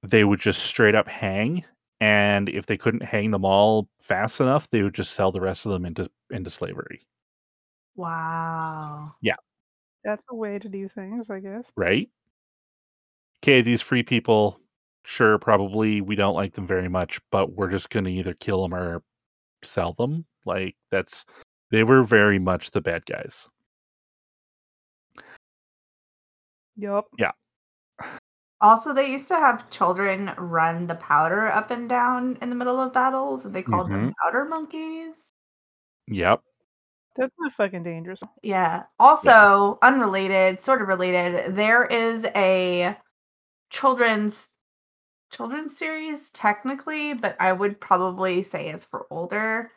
[0.03, 1.65] they would just straight up hang,
[2.01, 5.67] and if they couldn't hang them all fast enough, they would just sell the rest
[5.67, 7.07] of them into into slavery.
[7.95, 9.13] Wow.
[9.21, 9.37] Yeah.
[10.05, 11.71] That's a way to do things, I guess.
[11.77, 12.09] right?
[13.43, 14.61] Okay, these free people,
[15.05, 18.63] sure, probably we don't like them very much, but we're just going to either kill
[18.63, 19.03] them or
[19.63, 20.25] sell them.
[20.45, 21.25] Like, that's,
[21.73, 23.48] they were very much the bad guys.
[26.77, 27.08] Yup.
[28.60, 32.79] Also, they used to have children run the powder up and down in the middle
[32.79, 34.10] of battles, and they called them Mm-hmm.
[34.23, 35.33] powder monkeys.
[36.06, 36.42] Yep.
[37.16, 38.20] That's not fucking dangerous.
[38.42, 38.85] Yeah.
[39.00, 42.96] Also, unrelated, sort of related, there is a
[43.70, 44.50] children's
[45.33, 49.73] children's series technically, but I would probably say it's for older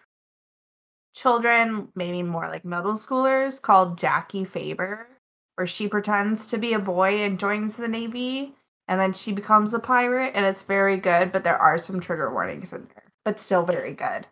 [1.16, 5.08] children, maybe more like middle schoolers, called Jacky Faber.
[5.56, 8.54] where she pretends to be a boy and joins the Navy,
[8.90, 12.30] and then she becomes a pirate, and it's very good, but there are some trigger
[12.30, 14.28] warnings in there, but still very good.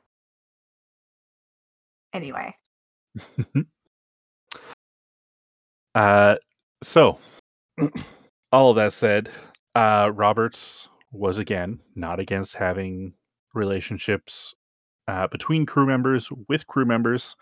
[2.12, 2.54] Anyway.
[5.96, 6.36] uh,
[6.84, 7.18] so,
[8.52, 9.30] all of that said,
[9.76, 13.14] uh, Roberts was again not against having
[13.54, 14.56] relationships
[15.08, 17.36] uh, between crew members with crew members.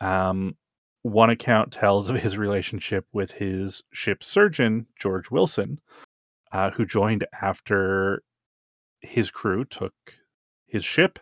[0.00, 0.56] Um,
[1.02, 5.80] one account tells of his relationship with his ship's surgeon, George Wilson,
[6.52, 8.22] uh, who joined after
[9.00, 9.94] his crew took
[10.66, 11.18] his ship.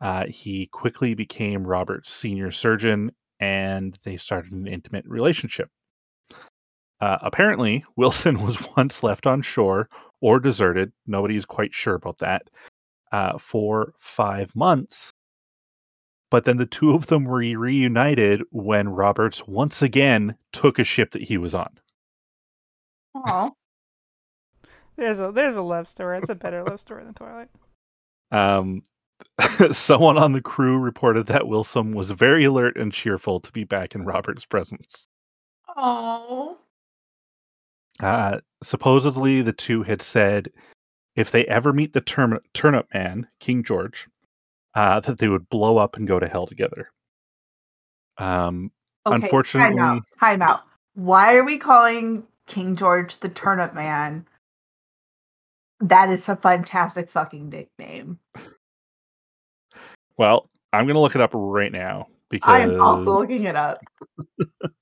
[0.00, 5.68] Uh, he quickly became Robert's senior surgeon, and they started an intimate relationship.
[7.00, 9.88] Uh, apparently, Wilson was once left on shore
[10.20, 10.92] or deserted.
[11.06, 12.42] Nobody is quite sure about that.
[13.12, 15.12] Uh, for five months.
[16.30, 21.10] But then the two of them were reunited when Roberts once again took a ship
[21.10, 21.78] that he was on.
[23.14, 23.50] Oh.
[24.96, 26.18] There's a there's a love story.
[26.18, 27.48] It's a better love story than Twilight.
[28.30, 28.82] Um,
[29.72, 33.94] someone on the crew reported that Wilson was very alert and cheerful to be back
[33.94, 35.08] in Robert's presence.
[35.76, 36.58] Oh.
[38.00, 40.50] Uh, supposedly, the two had said
[41.16, 44.08] if they ever meet the term- turnip man, King George,
[44.74, 46.90] uh, that they would blow up and go to hell together.
[48.18, 48.70] Um,
[49.04, 50.02] Okay, Unfortunately- time out.
[50.20, 50.60] Time out.
[50.94, 54.26] Why are we calling King George the Turnip Man?
[55.80, 58.20] That is a fantastic fucking nickname.
[60.16, 63.56] well, I'm going to look it up right now because I am also looking it
[63.56, 63.78] up.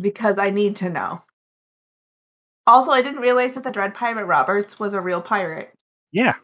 [0.00, 1.22] because I need to know.
[2.66, 5.72] Also, I didn't realize that the Dread Pirate Roberts was a real pirate.
[6.12, 6.34] yeah,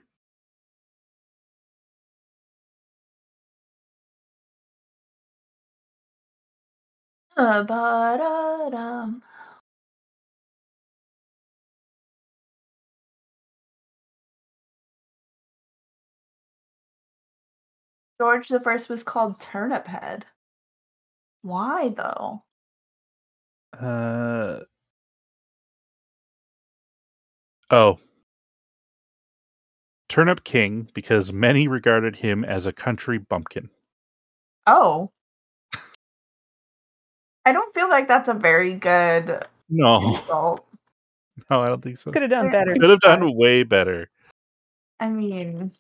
[7.37, 9.23] Uh, ba-da-dum.
[18.19, 20.25] George the First was called Turnip Head.
[21.43, 22.43] Why though?
[23.79, 24.61] Uh,
[27.73, 27.99] oh.
[30.09, 33.71] Turnip King because many regarded him as a country bumpkin.
[34.67, 35.11] Oh.
[37.45, 40.67] I don't feel like that's a very good No, insult.
[41.51, 42.13] no, I don't think so.
[42.13, 42.75] Could have done better.
[42.75, 44.09] Could have done way better.
[45.01, 45.73] I mean,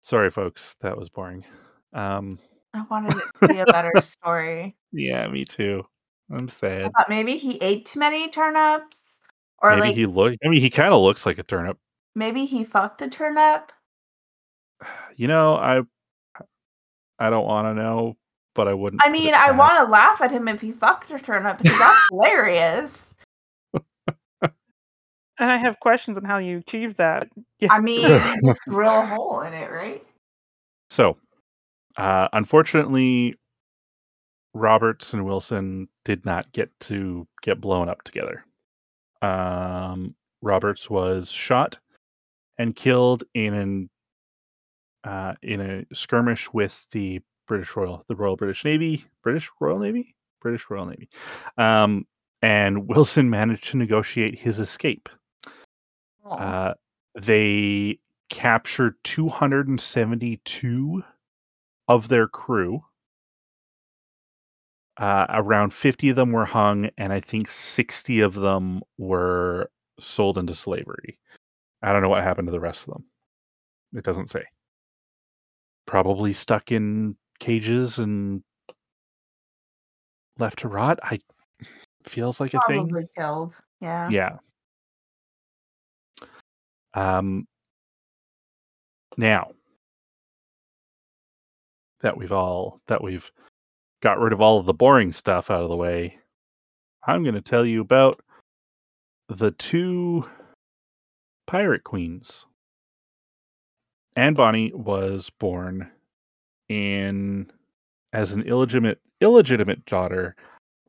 [0.00, 1.44] Sorry, folks, that was boring.
[1.92, 2.38] Um,
[2.72, 4.74] I wanted it to be a better story.
[4.92, 5.84] yeah, me too.
[6.30, 6.92] I'm I sad.
[6.92, 9.20] thought maybe he ate too many turnips,
[9.62, 10.38] or Maybe like he looked.
[10.44, 11.78] I mean, he kind of looks like a turnip.
[12.14, 13.72] maybe he fucked a turnip.
[15.16, 15.80] You know, I,
[17.18, 18.16] I don't want to know,
[18.54, 19.02] but I wouldn't.
[19.04, 21.98] I mean, I want to laugh at him if he fucked a turnip because that's
[22.12, 23.04] hilarious.
[25.40, 27.28] And I have questions on how you achieve that.
[27.60, 27.72] Yeah.
[27.72, 30.04] I mean, you just drill a hole in it, right?
[30.90, 31.16] So,
[31.96, 33.34] uh, unfortunately,
[34.58, 38.44] Roberts and Wilson did not get to get blown up together.
[39.22, 41.78] Um, Roberts was shot
[42.58, 43.90] and killed in an
[45.04, 50.14] uh, in a skirmish with the British Royal, the Royal British Navy, British Royal Navy,
[50.40, 51.08] British Royal Navy.
[51.56, 52.06] Um,
[52.42, 55.08] and Wilson managed to negotiate his escape.
[56.28, 56.74] Uh,
[57.18, 57.98] they
[58.28, 61.02] captured 272
[61.88, 62.84] of their crew.
[64.98, 69.70] Uh, around 50 of them were hung, and I think 60 of them were
[70.00, 71.18] sold into slavery.
[71.82, 73.04] I don't know what happened to the rest of them.
[73.94, 74.42] It doesn't say.
[75.86, 78.42] Probably stuck in cages and
[80.38, 80.98] left to rot.
[81.02, 81.18] I
[82.04, 82.88] feels like a thing.
[82.88, 83.54] Probably killed.
[83.80, 84.08] Yeah.
[84.08, 84.36] Yeah.
[86.94, 87.46] Um
[89.16, 89.52] now
[92.00, 93.30] that we've all that we've
[94.02, 96.18] got rid of all of the boring stuff out of the way,
[97.06, 98.20] I'm going to tell you about
[99.28, 100.28] the two
[101.46, 102.44] pirate queens.
[104.16, 105.90] Anne Bonny was born
[106.68, 107.50] in
[108.12, 110.34] as an illegitimate illegitimate daughter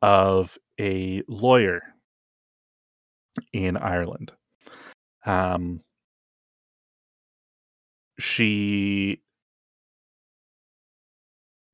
[0.01, 1.81] of a lawyer
[3.53, 4.31] in Ireland.
[5.25, 5.81] Um,
[8.19, 9.21] she,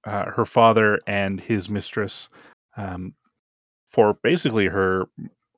[0.06, 2.30] uh, her father and his mistress,
[2.78, 3.14] um,
[3.92, 5.06] for basically her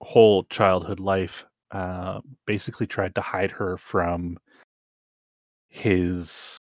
[0.01, 4.37] whole childhood life, uh, basically tried to hide her from
[5.69, 6.57] his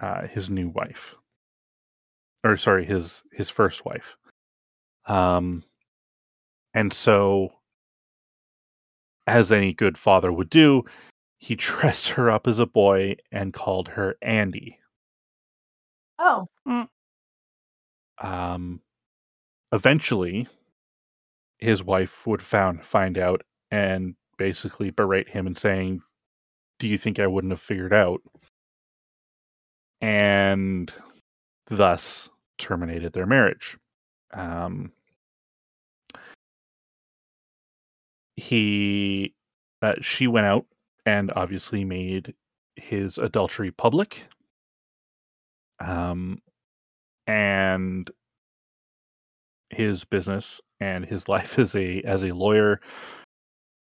[0.00, 1.14] uh, his new wife.
[2.44, 4.16] or sorry, his his first wife.
[5.06, 5.64] Um,
[6.74, 7.52] and so,
[9.26, 10.84] as any good father would do,
[11.38, 14.78] he dressed her up as a boy and called her Andy.
[16.22, 16.48] Oh,
[18.18, 18.80] Um,
[19.72, 20.48] eventually,
[21.58, 26.02] his wife would found find out and basically berate him and saying,
[26.78, 28.22] "Do you think I wouldn't have figured out?"
[30.00, 30.92] And
[31.68, 33.78] thus terminated their marriage.
[34.32, 34.92] Um,
[38.36, 39.34] he,
[39.82, 40.66] uh, she went out
[41.06, 42.34] and obviously made
[42.76, 44.24] his adultery public.
[45.82, 46.38] Um,
[47.26, 48.10] and
[49.70, 52.80] his business and his life as a as a lawyer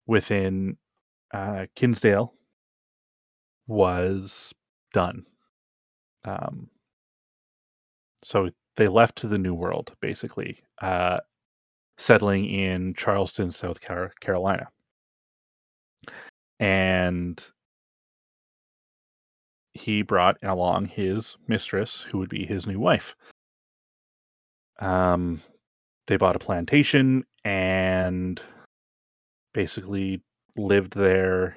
[0.07, 0.77] within
[1.33, 2.33] uh, Kinsale
[3.67, 4.53] was
[4.93, 5.25] done.
[6.25, 6.69] Um,
[8.21, 11.19] so they left to the New World, basically, uh,
[11.97, 13.79] settling in Charleston, South
[14.19, 14.67] Carolina,
[16.59, 17.43] and
[19.73, 23.15] he brought along his mistress, who would be his new wife.
[24.79, 25.41] Um,
[26.07, 28.39] they bought a plantation and
[29.53, 30.21] basically
[30.55, 31.55] lived there.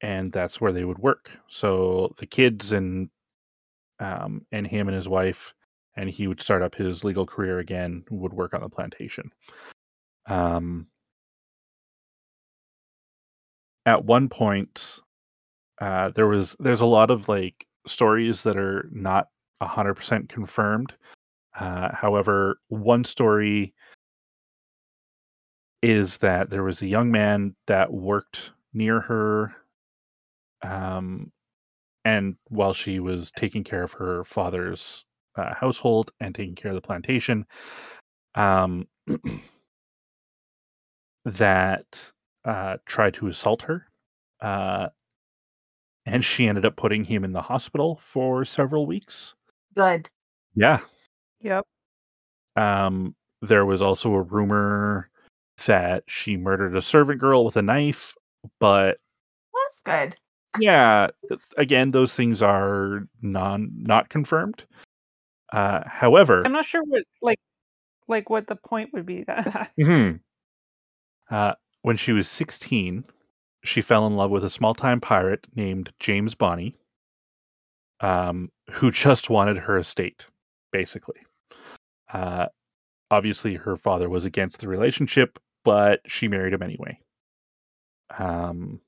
[0.00, 1.30] And that's where they would work.
[1.48, 3.10] So the kids and
[3.98, 5.52] um, and him and his wife
[5.96, 9.32] and he would start up his legal career again would work on the plantation.
[10.26, 10.86] Um,
[13.84, 15.00] at one point
[15.80, 19.28] uh, there was there's a lot of like stories that are not
[19.62, 20.92] 100% confirmed
[21.58, 23.74] uh, however, one story
[25.82, 29.52] is that there was a young man that worked near her,
[30.62, 31.32] um,
[32.04, 35.04] and while she was taking care of her father's
[35.36, 37.44] uh, household and taking care of the plantation,
[38.36, 38.86] um,
[41.24, 41.86] that
[42.44, 43.86] uh, tried to assault her.
[44.40, 44.88] Uh,
[46.12, 49.34] and she ended up putting him in the hospital for several weeks.
[49.74, 50.08] good.
[50.54, 50.80] Yeah.
[51.40, 51.64] Yep.
[52.56, 55.08] Um, there was also a rumor
[55.66, 58.14] that she murdered a servant girl with a knife,
[58.58, 58.98] but
[59.54, 60.14] That's good.
[60.58, 61.08] yeah,
[61.56, 64.64] again, those things are non not confirmed.
[65.52, 67.38] Uh, however, I'm not sure what like
[68.08, 69.70] like what the point would be that.
[69.78, 70.20] Mhm.
[71.30, 71.52] uh,
[71.82, 73.04] when she was 16,
[73.64, 76.76] she fell in love with a small time pirate named James Bonny,
[78.00, 80.26] um, who just wanted her estate,
[80.72, 81.20] basically.
[82.12, 82.46] Uh,
[83.10, 86.98] obviously, her father was against the relationship, but she married him anyway.
[88.16, 88.80] Um,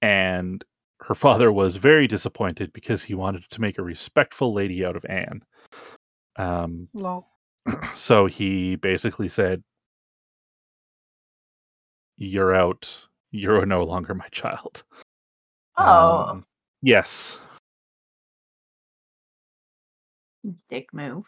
[0.00, 0.64] and
[1.00, 5.04] her father was very disappointed because he wanted to make a respectful lady out of
[5.06, 5.42] Anne.
[6.36, 7.26] Um, Lol.
[7.96, 9.62] so he basically said,
[12.16, 13.06] "You're out.
[13.36, 14.82] You're no longer my child."
[15.78, 16.46] Oh, Um,
[16.82, 17.38] yes.
[20.68, 21.26] dick move.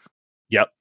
[0.49, 0.71] Yep.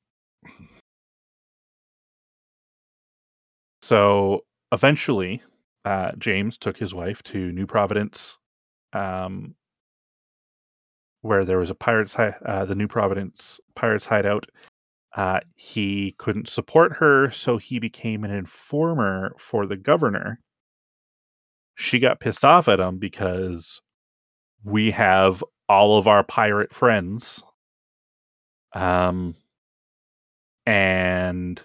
[3.83, 5.43] So eventually,
[5.85, 8.39] uh, James took his wife to New Providence,
[8.93, 9.55] um,
[11.23, 14.47] where there was a pirates, hi- uh, the New Providence pirates hideout.
[15.17, 20.41] Uh, he couldn't support her, so he became an informer for the governor.
[21.81, 23.81] She got pissed off at him because
[24.65, 27.41] we have all of our pirate friends.
[28.75, 29.37] Um,
[30.67, 31.63] and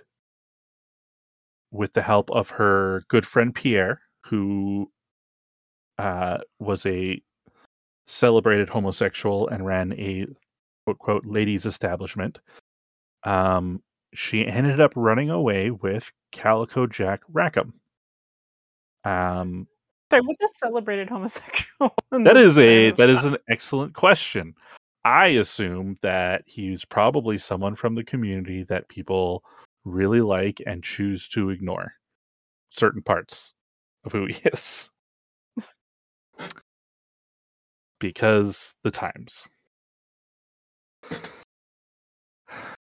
[1.72, 4.91] with the help of her good friend Pierre, who
[5.97, 7.20] uh, was a
[8.05, 10.28] celebrated homosexual and ran a
[10.86, 12.38] quote quote ladies establishment,
[13.24, 13.82] um,
[14.14, 17.74] she ended up running away with Calico Jack Rackham.
[19.05, 19.68] Um,
[20.14, 21.95] Sorry, what's a celebrated homosexual?
[22.11, 24.53] in that this is a that is an excellent question.
[25.03, 29.43] I assume that he's probably someone from the community that people
[29.86, 31.93] really like and choose to ignore
[32.70, 33.55] certain parts
[34.05, 34.91] of who he is.
[37.99, 39.47] because the times.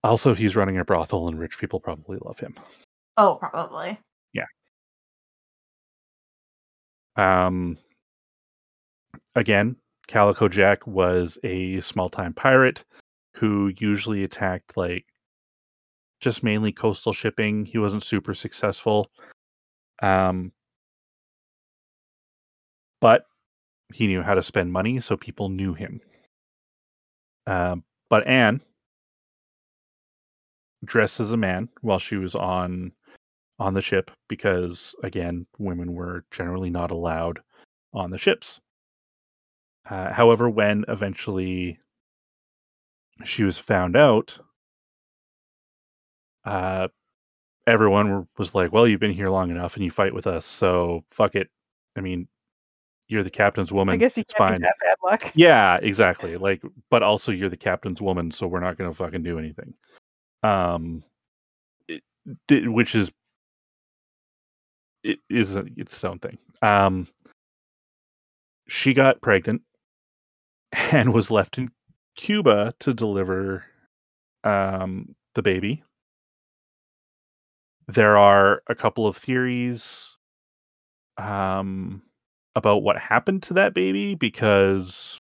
[0.04, 2.54] Also, he's running a brothel and rich people probably love him.
[3.16, 3.98] Oh, probably.
[7.16, 7.78] Um,
[9.34, 12.84] again, Calico Jack was a small time pirate
[13.34, 15.06] who usually attacked like
[16.20, 17.64] just mainly coastal shipping.
[17.64, 19.10] He wasn't super successful.
[20.02, 20.52] Um,
[23.00, 23.26] but
[23.92, 26.00] he knew how to spend money, so people knew him.
[27.46, 28.60] Um, but Anne
[30.84, 32.92] dressed as a man while she was on
[33.58, 37.40] on the ship because again women were generally not allowed
[37.94, 38.60] on the ships
[39.90, 41.78] uh, however when eventually
[43.24, 44.38] she was found out
[46.44, 46.86] uh,
[47.66, 51.02] everyone was like well you've been here long enough and you fight with us so
[51.10, 51.48] fuck it
[51.96, 52.28] i mean
[53.08, 55.32] you're the captain's woman I guess you it's can't fine be bad luck.
[55.34, 56.36] yeah, exactly.
[56.46, 59.74] Like, but also you're the captain's woman, so we're not going to fucking do anything.
[60.42, 61.04] Um,
[61.88, 62.02] it,
[62.68, 63.10] which is
[65.06, 66.36] it is a, its own thing.
[66.62, 67.06] Um,
[68.66, 69.62] she got pregnant
[70.72, 71.70] and was left in
[72.16, 73.64] Cuba to deliver
[74.44, 75.82] um the baby.
[77.88, 80.16] There are a couple of theories
[81.18, 82.02] um
[82.56, 85.18] about what happened to that baby because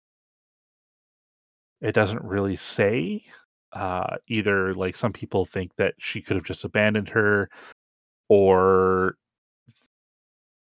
[1.80, 3.24] it doesn't really say
[3.72, 7.48] uh either like some people think that she could have just abandoned her
[8.28, 9.16] or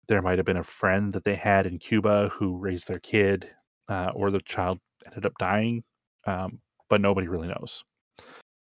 [0.08, 3.48] there might have been a friend that they had in Cuba who raised their kid
[3.90, 5.84] uh, or the child ended up dying
[6.26, 7.84] um, but nobody really knows.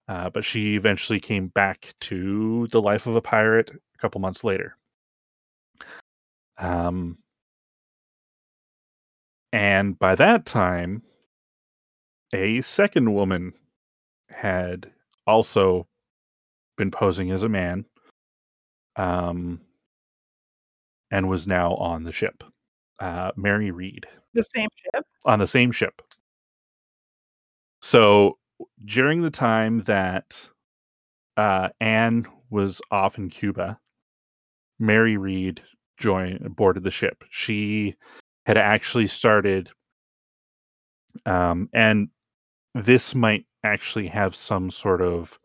[0.08, 4.44] Uh, but she eventually came back to the life of a pirate a couple months
[4.44, 4.76] later.
[6.58, 7.18] Um,
[9.52, 11.02] and by that time
[12.34, 13.52] a second woman
[14.28, 14.90] had
[15.26, 15.86] also
[16.76, 17.84] been posing as a man
[18.96, 19.60] um
[21.10, 22.42] and was now on the ship
[23.00, 25.04] uh mary read The same ship.
[25.24, 26.00] on the same ship
[27.82, 28.38] so
[28.84, 30.34] during the time that
[31.36, 33.78] uh anne was off in cuba
[34.78, 35.62] mary read
[35.98, 37.94] joined boarded the ship she
[38.46, 39.70] had actually started
[41.26, 42.08] um and
[42.74, 45.36] this might actually have some sort of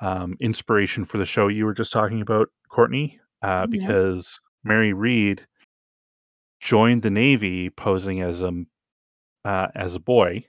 [0.00, 3.70] um, inspiration for the show you were just talking about, Courtney, uh, Mhm.
[3.70, 5.46] because Mary Read
[6.60, 8.52] joined the Navy posing as a
[9.44, 10.44] uh, as a boy,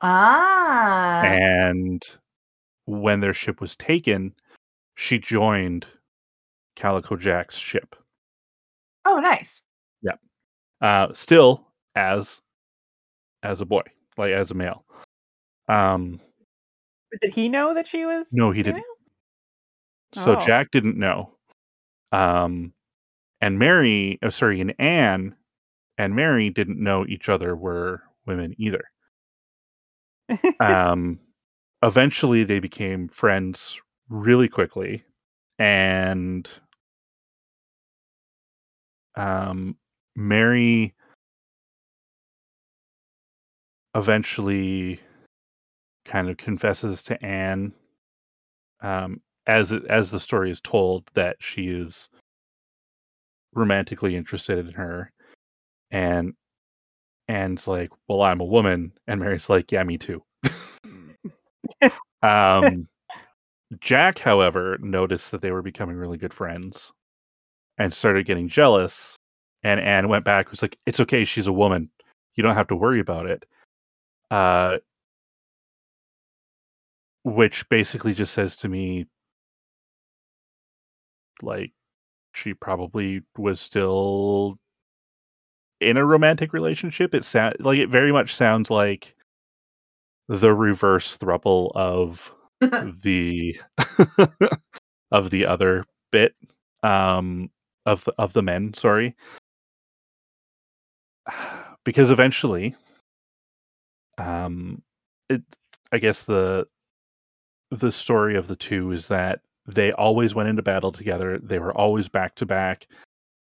[0.00, 1.22] Ah.
[1.22, 2.02] and
[2.86, 4.34] when their ship was taken,
[4.94, 5.86] she joined
[6.76, 7.94] Calico Jack's ship.
[9.04, 9.62] oh, nice.
[10.82, 12.40] Uh, still as
[13.42, 13.82] as a boy,
[14.16, 14.82] like as a male.
[15.68, 16.18] Um,
[17.10, 18.28] But Did he know that she was?
[18.32, 18.84] No, he didn't.
[20.14, 20.40] So Oh.
[20.46, 21.34] Jack didn't know.
[22.12, 22.72] Um,
[23.40, 25.34] and Mary, oh, sorry, and Anne
[25.98, 28.84] and Mary didn't know each other were women either.
[30.60, 31.18] Um,
[31.82, 35.02] eventually, they became friends really quickly,
[35.58, 36.48] and
[39.16, 39.76] um,
[40.14, 40.94] Mary
[43.96, 45.00] eventually
[46.04, 47.72] kind of confesses to Anne
[48.82, 52.08] um, as as the story is told that she is
[53.54, 55.10] romantically interested in her
[55.90, 56.34] and
[57.28, 60.22] Anne's like well i'm a woman and mary's like yeah me too.
[62.22, 62.88] Um
[63.80, 66.92] jack however noticed that they were becoming really good friends
[67.78, 69.16] and started getting jealous
[69.62, 71.88] and anne went back was like it's okay she's a woman
[72.34, 73.44] you don't have to worry about it
[74.30, 74.76] uh
[77.24, 79.06] which basically just says to me
[81.42, 81.72] like
[82.32, 84.58] she probably was still
[85.80, 89.14] in a romantic relationship it sound like it very much sounds like
[90.28, 92.30] the reverse thruple of
[93.02, 93.58] the
[95.10, 96.34] of the other bit
[96.82, 97.50] um
[97.86, 99.14] of of the men sorry.
[101.82, 102.76] Because eventually
[104.18, 104.82] um
[105.30, 105.40] it
[105.92, 106.66] i guess the
[107.70, 109.40] the story of the two is that
[109.74, 112.86] they always went into battle together they were always back to back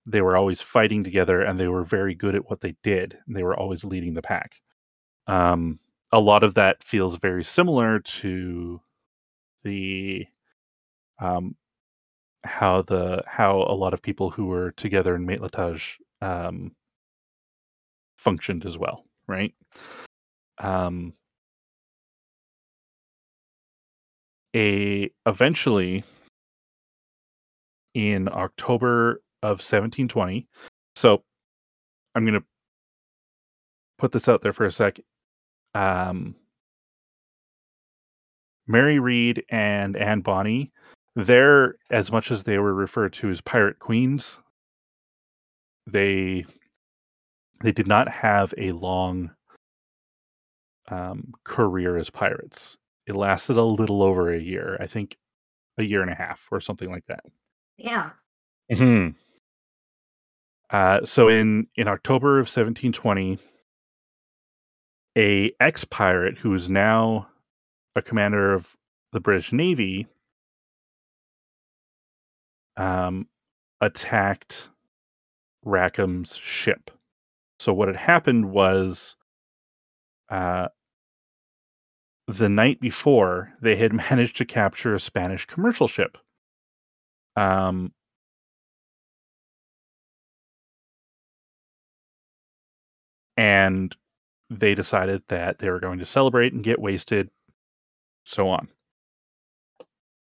[0.07, 3.43] they were always fighting together and they were very good at what they did they
[3.43, 4.61] were always leading the pack
[5.27, 5.79] um
[6.13, 8.81] a lot of that feels very similar to
[9.65, 10.27] the
[11.21, 11.55] um
[12.45, 16.73] how the how a lot of people who were together in Matelotage um
[18.17, 19.55] functioned as well, right?
[20.59, 21.15] Um
[24.57, 26.05] a eventually
[27.95, 30.47] in October of 1720.
[30.97, 31.23] So
[32.15, 32.47] I'm going to
[33.99, 35.01] put this out there for a sec.
[35.75, 36.35] Um
[38.69, 40.71] Mary Read and Anne Bonny,
[41.17, 44.39] they're as much as they were referred to as pirate queens,
[45.87, 46.45] they
[47.63, 49.31] they did not have a long
[50.89, 52.77] um, career as pirates.
[53.07, 55.17] It lasted a little over a year, I think
[55.79, 57.25] a year and a half or something like that.
[57.79, 58.11] Yeah.
[58.73, 59.09] hmm
[60.71, 63.39] Uh, so in in October of 1720,
[65.17, 67.29] a ex pirate who is now
[67.97, 68.77] a commander of
[69.13, 70.07] the British Navy
[72.77, 73.27] um,
[73.81, 74.69] attacked
[75.67, 76.91] Rackham's ship.
[77.59, 79.17] So what had happened was
[80.31, 80.69] uh,
[82.29, 86.19] the night before they had managed to capture a Spanish commercial ship.
[87.39, 87.93] Um,
[93.37, 93.95] and
[94.51, 97.31] they decided that they were going to celebrate and get wasted,
[98.25, 98.67] so on.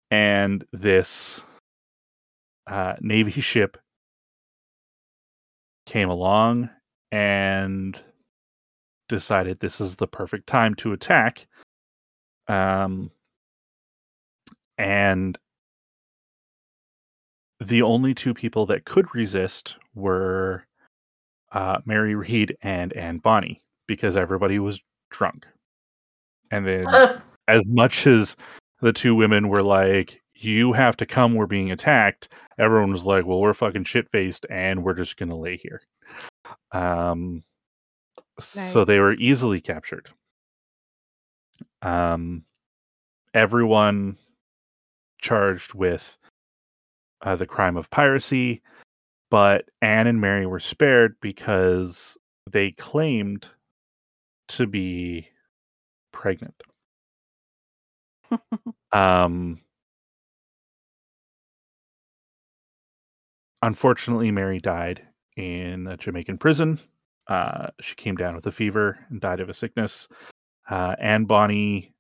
[0.09, 1.41] And this
[2.65, 3.77] uh, Navy ship
[5.85, 6.71] came along
[7.11, 7.99] and
[9.07, 11.45] decided this is the perfect time to attack.
[12.47, 13.11] Um,
[14.79, 15.37] and
[17.67, 20.65] the only two people that could resist were
[21.51, 25.45] uh, Mary Read and Anne Bonny because everybody was drunk.
[26.51, 26.85] And then,
[27.47, 28.35] as much as
[28.81, 33.25] the two women were like, you have to come, we're being attacked, everyone was like,
[33.25, 35.81] well, we're fucking shit faced and we're just going to lay here.
[36.71, 37.43] Um,
[38.71, 40.09] So they were easily captured.
[41.81, 42.45] Um,
[43.33, 44.17] everyone
[45.21, 46.17] charged with
[47.23, 48.61] uh, the crime of piracy,
[49.31, 52.17] but Anne and Mary were spared because
[52.51, 53.47] they claimed
[54.49, 55.27] to be
[56.11, 56.61] pregnant.
[58.91, 59.59] Um,
[63.63, 65.01] unfortunately, Mary died
[65.35, 66.79] in a Jamaican prison.
[67.27, 70.07] Uh, she came down with a fever and died of a sickness.
[70.69, 71.91] Uh, Anne Bonny,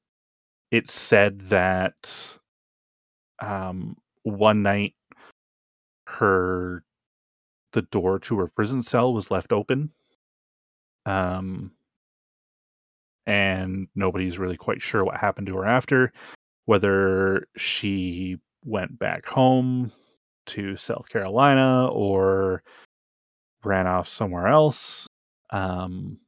[0.69, 1.95] it said that
[3.41, 4.93] um, one night
[6.13, 6.83] her
[7.73, 9.91] the door to her prison cell was left open.
[11.05, 11.71] Um,
[13.25, 16.13] and nobody's really quite sure what happened to her after,
[16.65, 19.91] whether she went back home
[20.45, 22.63] to South Carolina or
[23.63, 25.07] ran off somewhere else.
[25.49, 26.19] Um,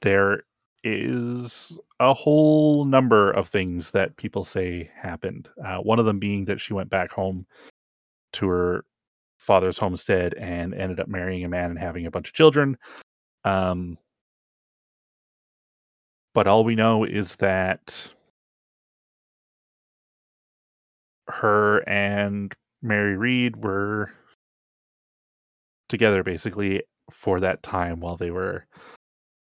[0.00, 0.44] there
[0.84, 5.48] is a whole number of things that people say happened.
[5.64, 7.46] Uh, one of them being that she went back home
[8.32, 8.84] to her
[9.38, 12.76] father's homestead and ended up marrying a man and having a bunch of children.
[13.44, 13.98] Um,
[16.34, 17.94] but all we know is that
[21.28, 24.10] her and Mary Read were
[25.88, 28.66] together basically for that time while they were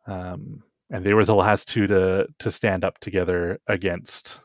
[0.07, 4.39] um and they were the last two to to stand up together against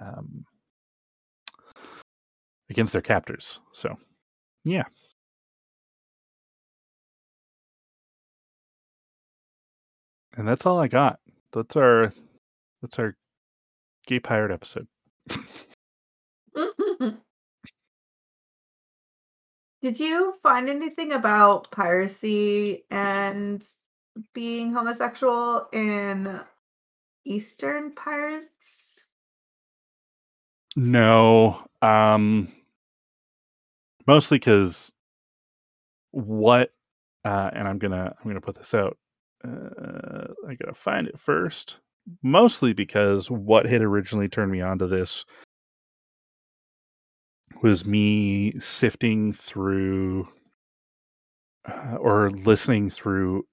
[0.00, 0.44] um
[2.68, 3.96] against their captors so
[4.64, 4.84] yeah.
[10.36, 11.18] And that's all i got.
[11.52, 12.12] That's our
[12.82, 13.16] that's our
[14.06, 14.86] gay pirate episode.
[19.82, 23.64] Did you find anything about piracy and
[24.34, 26.40] being homosexual in
[27.24, 29.06] Eastern pirates?
[30.74, 32.52] No, um,
[34.06, 34.92] mostly because
[36.10, 36.72] what,
[37.24, 38.96] uh, and I'm gonna I'm gonna put this out.
[39.44, 41.76] Uh, I gotta find it first.
[42.22, 45.24] Mostly because what had originally turned me onto this
[47.62, 50.28] was me sifting through
[51.68, 53.44] uh, or listening through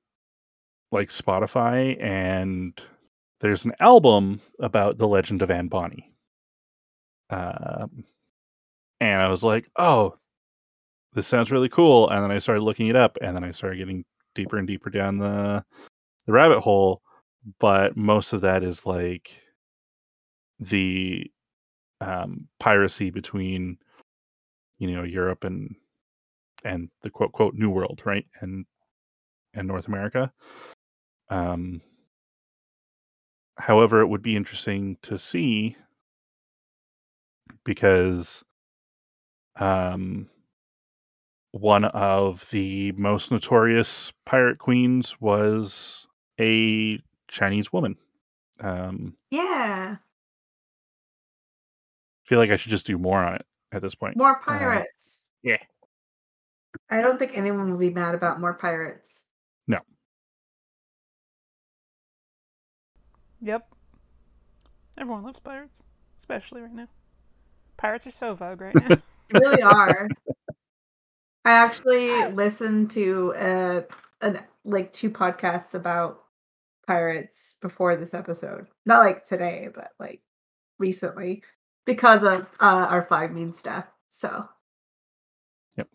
[0.92, 2.80] like Spotify, and
[3.42, 6.14] there's an album about the legend of Anne Bonny.
[7.30, 8.06] Um,
[9.02, 10.16] and I was like, oh,
[11.14, 12.10] this sounds really cool.
[12.10, 14.06] And then I started looking it up, and then I started getting
[14.36, 15.64] deeper and deeper down the
[16.26, 17.02] the rabbit hole.
[17.60, 19.32] But most of that is like
[20.60, 21.30] the
[22.02, 23.78] um, piracy between
[24.80, 25.76] you know Europe and
[26.64, 28.26] and the quote quote New World, right?
[28.42, 28.66] And
[29.54, 30.32] and North America.
[31.30, 31.82] Um,
[33.58, 35.78] however, it would be interesting to see
[37.64, 38.44] because
[39.60, 40.30] um,
[41.54, 46.08] one of the most notorious pirate queens was
[46.40, 47.96] a Chinese woman.
[48.60, 50.00] Um, Yeah, I
[52.26, 54.18] feel like I should just do more on it at this point.
[54.18, 55.22] more pirates.
[55.44, 55.58] yeah.
[56.90, 59.26] I don't think anyone will be mad about more pirates.
[59.68, 59.78] No.
[63.42, 63.68] Yep.
[64.98, 65.76] Everyone loves pirates,
[66.20, 66.88] especially right now.
[67.78, 68.98] Pirates are so vogue right now.
[69.32, 70.10] They really are.
[71.46, 73.82] I actually listened to uh,
[74.22, 76.24] an like two podcasts about
[76.88, 78.68] pirates before this episode.
[78.86, 80.22] Not like today, but like
[80.80, 81.44] recently
[81.86, 83.88] because of uh, our flag means death.
[84.10, 84.48] So
[85.78, 85.88] Yep.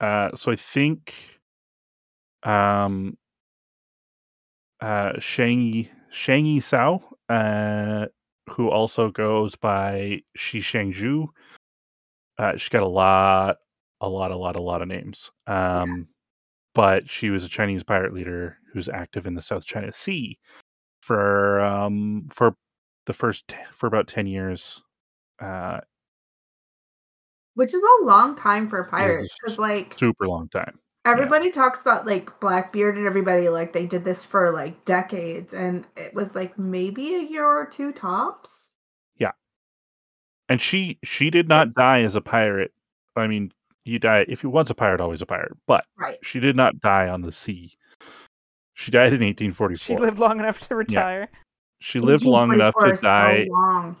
[0.00, 1.14] Uh, so I think
[2.42, 3.16] um,
[4.80, 8.06] uh, Shang Shang Sao, uh,
[8.50, 11.26] who also goes by Shi Shangju.
[12.38, 13.56] Uh, she's got a lot,
[14.00, 15.30] a lot, a lot, a lot of names.
[15.46, 16.08] Um,
[16.74, 20.38] But she was a Chinese pirate leader who's active in the South China Sea
[21.00, 22.56] for um, for
[23.06, 24.82] the first t- for about ten years.
[25.40, 25.80] Uh,
[27.54, 30.78] which is a long time for pirates s- because like super long time.
[31.04, 35.86] everybody talks about like Blackbeard and everybody like they did this for like decades and
[35.96, 38.72] it was like maybe a year or two tops.
[39.18, 39.30] Yeah
[40.48, 42.72] and she she did not die as a pirate.
[43.16, 43.52] I mean,
[43.84, 45.52] you die if you once a pirate, always a pirate.
[45.66, 46.18] But Right.
[46.22, 47.76] she did not die on the sea.
[48.74, 49.96] She died in 1844.
[49.96, 51.28] she lived long enough to retire.
[51.80, 53.46] She lived long enough to so die.
[53.50, 53.96] long.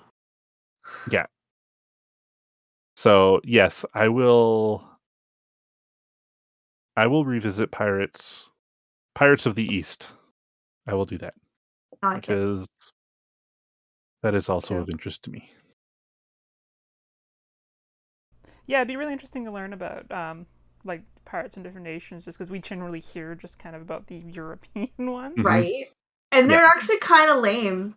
[2.96, 4.88] So yes, I will.
[6.96, 8.50] I will revisit pirates,
[9.14, 10.08] Pirates of the East.
[10.86, 11.34] I will do that
[12.02, 12.20] like it.
[12.28, 12.68] because
[14.22, 14.80] that is also too.
[14.80, 15.50] of interest to me.
[18.66, 20.46] Yeah, it'd be really interesting to learn about um,
[20.84, 24.16] like pirates in different nations, just because we generally hear just kind of about the
[24.32, 25.36] European ones.
[25.36, 25.44] Mhm.
[25.44, 25.86] Right.
[26.32, 27.94] And they're actually kind of lame.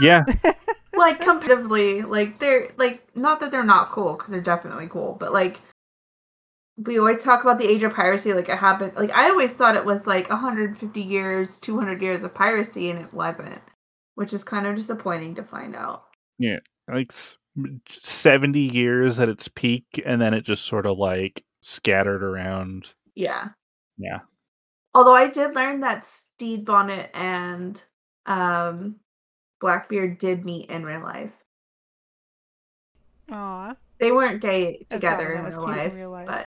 [0.00, 0.24] Yeah,
[0.96, 5.32] like competitively like they're like not that they're not cool because they're definitely cool but
[5.32, 5.60] like
[6.76, 9.76] we always talk about the age of piracy like it happened like i always thought
[9.76, 13.60] it was like 150 years 200 years of piracy and it wasn't
[14.14, 16.04] which is kind of disappointing to find out
[16.38, 17.39] yeah like s- m-
[17.88, 22.86] 70 years at its peak, and then it just sort of like scattered around.
[23.14, 23.48] yeah
[23.98, 24.20] Yeah.
[24.94, 27.82] although i did learn that stede bonnet and
[28.26, 28.96] um
[29.60, 31.34] blackbeard did meet in real life
[33.30, 33.74] Aw.
[33.98, 36.26] they weren't gay together probably in not as real cute in life, real life.
[36.28, 36.44] but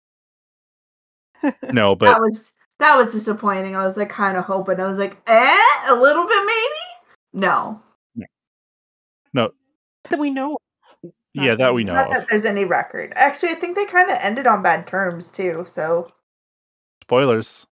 [1.74, 3.76] No, but that was that was disappointing.
[3.76, 4.80] I was like kind of hoping.
[4.80, 5.58] I was like, eh,
[5.89, 7.41] a little bit maybe.
[7.45, 7.80] No.
[8.16, 8.26] No.
[9.34, 9.49] no,
[10.10, 10.58] that we know.
[11.34, 12.13] Yeah, that we um, know not of.
[12.13, 13.13] that there's any record.
[13.15, 15.65] Actually, I think they kind of ended on bad terms too.
[15.67, 16.11] So
[17.03, 17.65] Spoilers.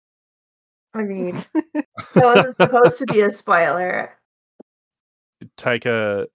[0.93, 1.35] I mean,
[1.73, 1.85] that
[2.15, 4.13] wasn't supposed to be a spoiler.
[5.57, 6.25] Taika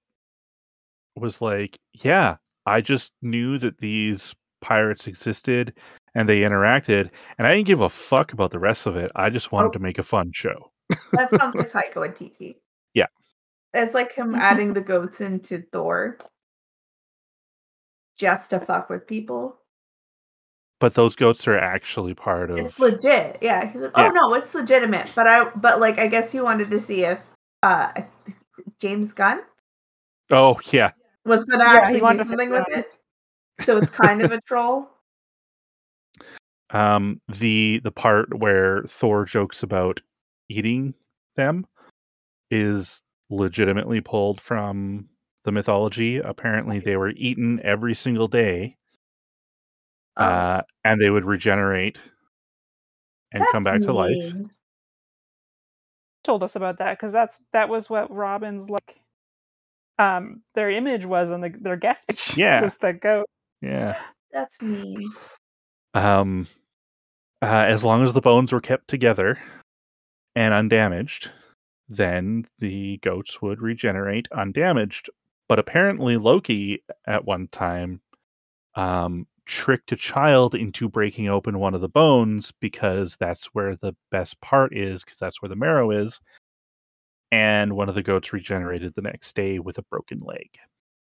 [1.17, 5.75] was like, "Yeah, I just knew that these pirates existed
[6.15, 9.11] and they interacted, and I didn't give a fuck about the rest of it.
[9.17, 9.73] I just wanted Oh.
[9.73, 10.71] to make a fun show."
[11.13, 12.57] That sounds like Taika and TT.
[12.95, 13.07] Yeah.
[13.75, 16.19] it's like him adding the goats into Thor
[18.23, 19.59] just to fuck with people.
[20.79, 22.59] But those goats are actually part of.
[22.59, 23.39] It's legit.
[23.43, 23.71] Yeah.
[23.71, 24.11] He's like, oh Yeah.
[24.15, 25.11] no, it's legitimate.
[25.17, 27.21] But I but like I guess he wanted to see if
[27.65, 27.93] uh
[28.81, 29.43] James Gunn
[30.31, 30.93] Oh yeah,
[31.25, 32.87] was gonna Yeah, he actually do to something with it.
[33.65, 34.89] So it's kind of a troll.
[36.71, 40.01] um, the the part where Thor jokes about
[40.49, 40.95] eating
[41.37, 41.67] them
[42.51, 45.09] is legitimately pulled from
[45.45, 46.19] the mythology.
[46.19, 48.77] Apparently, they were eaten every single day,
[50.17, 51.99] Oh, uh, and they would regenerate
[53.33, 54.35] and come back that's to life.
[56.25, 59.01] Told us about that because that's that was what Robin's like.
[59.99, 62.11] Um, their image was on the their guest.
[62.37, 62.63] Yeah.
[62.63, 63.27] was the goat.
[63.61, 64.01] Yeah.
[64.33, 65.11] That's mean.
[65.95, 66.47] Um,
[67.43, 69.39] uh, as long as the bones were kept together
[70.35, 71.31] and undamaged,
[71.89, 75.11] then the goats would regenerate undamaged.
[75.53, 78.01] But apparently, Loki at one time
[78.75, 83.95] um, tricked a child into breaking open one of the bones because that's where the
[84.11, 86.23] best part is, because that's where the marrow is.
[87.31, 90.49] And one of the goats regenerated the next day with a broken leg.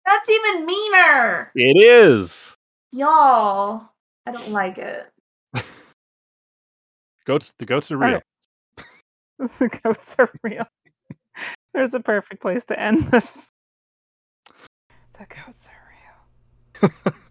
[0.05, 1.51] That's even meaner.
[1.55, 2.31] It is.
[2.91, 3.89] Y'all.
[4.27, 5.07] I don't like it.
[7.25, 7.53] Goats.
[7.57, 8.21] The goats are real.
[9.39, 10.67] the goats are real.
[11.73, 13.51] There's a perfect place to end this.
[15.17, 17.13] The goats are real.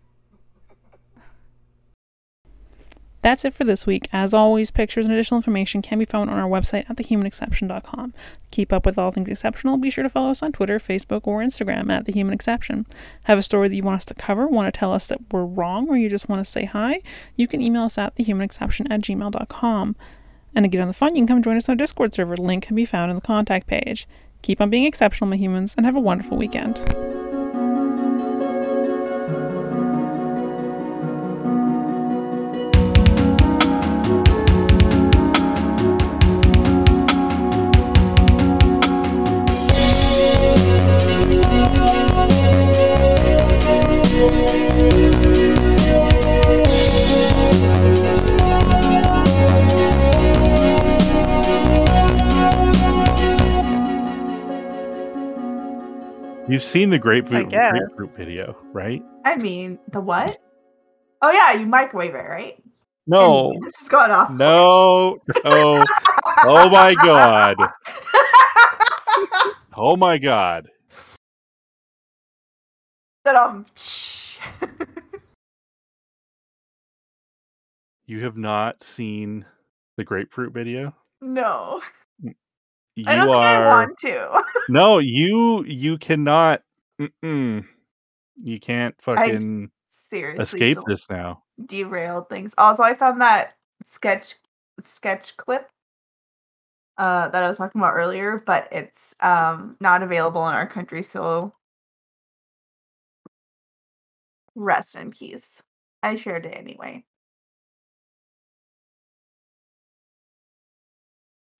[3.27, 4.09] That's it for this week.
[4.13, 8.15] As always, pictures and additional information can be found on our website at thehumanexception.com.
[8.53, 11.41] Keep up with all things exceptional, be sure to follow us on Twitter, Facebook, or
[11.41, 12.87] Instagram at thehumanexception.
[13.25, 15.45] Have a story that you want us to cover, want to tell us that we're
[15.45, 17.01] wrong, or you just want to say hi?
[17.35, 19.97] You can email us at thehumanexception at gmail.com.
[20.55, 22.37] And to get on the fun, you can come join us on our Discord server.
[22.37, 24.07] Link can be found in the contact page.
[24.43, 26.77] Keep on being exceptional, my humans, and have a wonderful weekend.
[56.57, 59.03] You've seen the grapefruit, grapefruit video, right?
[59.27, 60.39] I mean, the what?
[61.21, 62.55] Oh yeah, you microwave it, right?
[63.07, 64.31] No, And this is going off.
[64.31, 65.85] no, no.
[66.45, 67.57] Oh my god.
[69.77, 70.71] Oh my god.
[73.27, 73.67] Um,
[78.07, 79.45] You have not seen
[79.99, 80.95] the grapefruit video?
[81.21, 81.83] no,
[82.97, 84.43] You I don't think I want to.
[84.69, 86.63] No, you you cannot
[87.01, 87.65] mm-mm.
[88.43, 91.43] you can't fucking Seriously, escape del- this now.
[91.67, 92.55] derailed things.
[92.59, 94.35] Also, I found that sketch
[94.81, 95.69] sketch clip
[96.99, 101.03] uh, that I was talking about earlier, but it's um, not available in our country.
[101.03, 101.53] So
[104.55, 105.63] rest in peace.
[106.03, 107.05] I shared it anyway.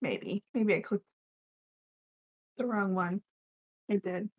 [0.01, 1.05] Maybe, maybe I clicked
[2.57, 3.21] the wrong one.
[3.89, 4.29] I did.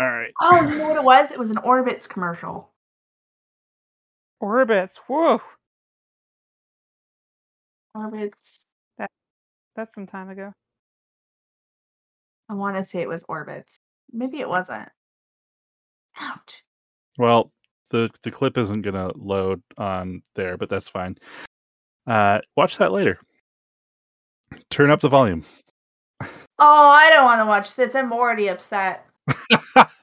[0.00, 0.32] All right.
[0.40, 1.32] Oh, you know what it was?
[1.32, 2.70] It was an Orbitz commercial.
[4.42, 4.96] Orbitz.
[5.08, 5.40] Whoa.
[7.96, 8.60] Orbitz.
[9.74, 10.52] That's some time ago.
[12.48, 13.78] I want to say it was Orbitz.
[14.12, 14.88] Maybe it wasn't.
[16.20, 16.62] Ouch.
[17.18, 17.52] Well,
[17.90, 21.16] the the clip isn't gonna load on there, but that's fine.
[22.08, 23.18] Uh, watch that later.
[24.70, 25.44] Turn up the volume.
[26.58, 27.94] Oh, I don't want to watch this.
[27.94, 29.04] I'm already upset.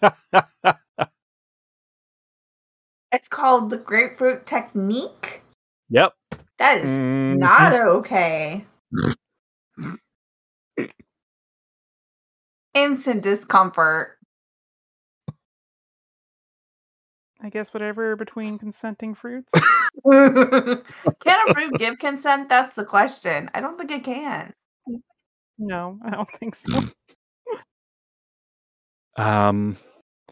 [3.12, 5.41] It's called the grapefruit technique.
[5.89, 6.14] yep.
[6.58, 7.38] That is Mhm.
[7.38, 8.66] not okay.
[12.74, 14.18] Instant discomfort.
[17.46, 19.52] I guess whatever between consenting fruits.
[20.10, 20.82] can
[21.48, 22.50] a fruit give consent?
[22.50, 23.52] That's the question.
[23.54, 24.52] I don't think it can.
[25.60, 26.82] no, I don't think so.
[29.18, 29.78] Um.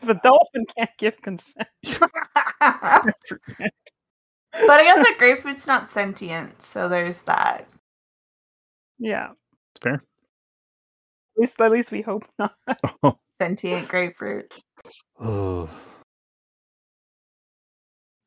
[0.01, 1.70] If a dolphin can't give consent.
[1.84, 2.03] but
[4.51, 7.66] I guess a grapefruit's not sentient, so there's that.
[8.99, 9.30] Yeah.
[9.74, 9.93] It's fair.
[9.93, 10.01] At
[11.38, 12.55] least at least we hope not.
[13.41, 14.51] Sentient grapefruit.
[15.22, 15.70] Ugh.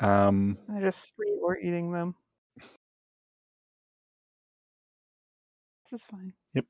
[0.01, 0.59] Um.
[0.69, 2.15] They're just sweet or eating them.
[5.91, 6.33] This is fine.
[6.55, 6.67] Yep.